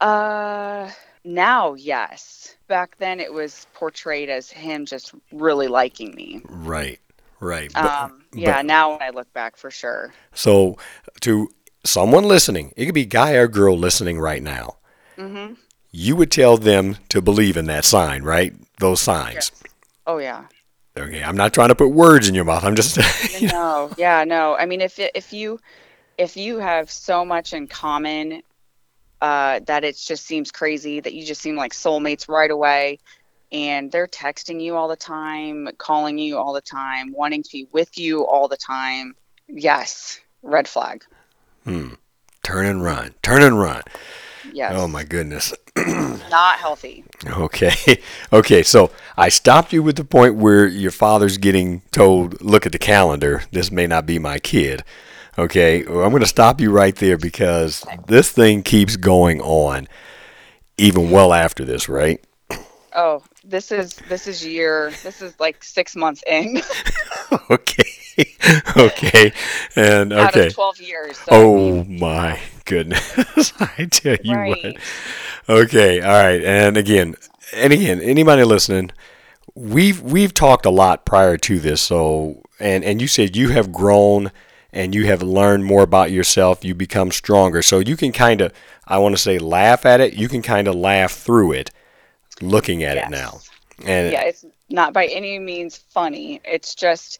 [0.00, 0.90] uh
[1.24, 2.54] now yes.
[2.68, 6.40] Back then it was portrayed as him just really liking me.
[6.48, 6.98] Right,
[7.40, 7.72] right.
[7.72, 10.12] But- Um yeah, but- now when I look back for sure.
[10.34, 10.76] so,
[11.22, 11.48] to
[11.84, 14.76] someone listening, it could be guy or girl listening right now.
[15.20, 15.56] Mhm.
[15.92, 18.54] You would tell them to believe in that sign, right?
[18.78, 19.34] Those signs.
[19.34, 19.52] Yes.
[20.06, 20.44] Oh yeah.
[20.96, 22.64] Okay, I'm not trying to put words in your mouth.
[22.64, 22.98] I'm just
[23.42, 24.56] no, yeah, no.
[24.56, 25.60] I mean, if if you
[26.18, 28.42] if you have so much in common
[29.20, 32.98] uh, that it just seems crazy that you just seem like soulmates right away,
[33.52, 37.68] and they're texting you all the time, calling you all the time, wanting to be
[37.72, 39.14] with you all the time.
[39.48, 41.04] Yes, red flag.
[41.64, 41.94] Hmm.
[42.42, 43.14] Turn and run.
[43.22, 43.82] Turn and run.
[44.52, 44.72] Yes.
[44.74, 45.52] Oh my goodness.
[45.76, 47.04] Not healthy.
[47.26, 47.72] Okay.
[48.32, 48.62] Okay.
[48.62, 52.78] So I stopped you with the point where your father's getting told, look at the
[52.78, 53.42] calendar.
[53.50, 54.84] This may not be my kid.
[55.36, 55.84] Okay.
[55.84, 59.88] Well, I'm going to stop you right there because this thing keeps going on
[60.78, 62.24] even well after this, right?
[62.94, 64.92] Oh, this is this is year.
[65.02, 66.60] This is like six months in.
[67.50, 68.34] okay.
[68.76, 69.32] okay.
[69.76, 70.22] And okay.
[70.22, 71.16] Out of Twelve years.
[71.18, 72.40] So oh I mean, my
[72.70, 73.52] goodness!
[73.60, 74.64] I tell you right.
[74.64, 74.76] what.
[75.48, 76.00] Okay.
[76.00, 76.42] All right.
[76.42, 77.16] And again,
[77.52, 78.92] and again, anybody listening,
[79.54, 81.82] we've we've talked a lot prior to this.
[81.82, 84.30] So, and and you said you have grown
[84.72, 86.64] and you have learned more about yourself.
[86.64, 87.62] You become stronger.
[87.62, 88.52] So you can kind of,
[88.86, 90.14] I want to say, laugh at it.
[90.14, 91.70] You can kind of laugh through it,
[92.40, 93.06] looking at yes.
[93.06, 93.40] it now.
[93.84, 96.40] And yeah, it's not by any means funny.
[96.44, 97.18] It's just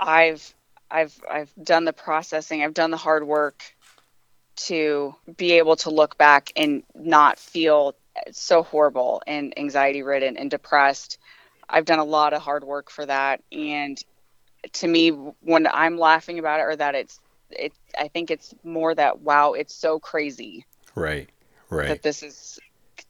[0.00, 0.54] I've
[0.90, 2.62] I've I've done the processing.
[2.62, 3.73] I've done the hard work
[4.56, 7.94] to be able to look back and not feel
[8.32, 11.18] so horrible and anxiety ridden and depressed.
[11.68, 14.02] I've done a lot of hard work for that and
[14.72, 18.94] to me when I'm laughing about it or that it's it I think it's more
[18.94, 20.64] that wow, it's so crazy.
[20.94, 21.28] Right.
[21.70, 21.88] Right.
[21.88, 22.58] That this is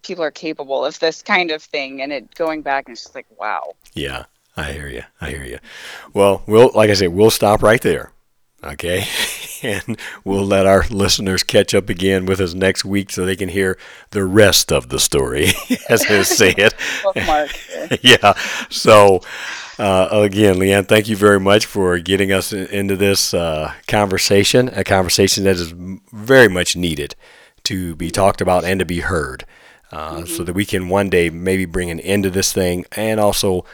[0.02, 3.14] people are capable of this kind of thing and it going back and it's just
[3.14, 3.74] like wow.
[3.92, 4.24] Yeah.
[4.56, 5.02] I hear you.
[5.20, 5.58] I hear you.
[6.12, 8.12] Well, we'll like I said, we'll stop right there.
[8.62, 9.00] Okay,
[9.64, 13.48] and we'll let our listeners catch up again with us next week so they can
[13.48, 13.78] hear
[14.10, 15.48] the rest of the story,
[15.88, 16.74] as I say it.
[18.02, 18.34] yeah.
[18.70, 19.20] So,
[19.78, 24.84] uh, again, Leanne, thank you very much for getting us into this uh, conversation, a
[24.84, 25.72] conversation that is
[26.12, 27.14] very much needed
[27.64, 29.46] to be talked about and to be heard,
[29.90, 30.26] uh, mm-hmm.
[30.26, 33.64] so that we can one day maybe bring an end to this thing and also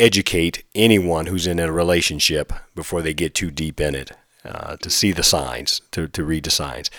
[0.00, 4.12] educate anyone who's in a relationship before they get too deep in it.
[4.48, 6.90] Uh, to see the signs, to, to read the signs.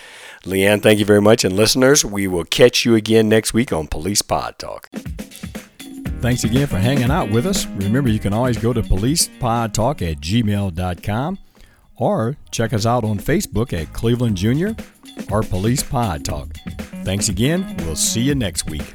[0.44, 1.44] Leanne, thank you very much.
[1.44, 4.88] And listeners, we will catch you again next week on Police Pod Talk.
[6.20, 7.66] Thanks again for hanging out with us.
[7.66, 11.38] Remember, you can always go to policepodtalk at gmail.com
[11.96, 14.76] or check us out on Facebook at Cleveland Junior
[15.30, 16.54] or Police Pod Talk.
[17.04, 17.74] Thanks again.
[17.78, 18.94] We'll see you next week.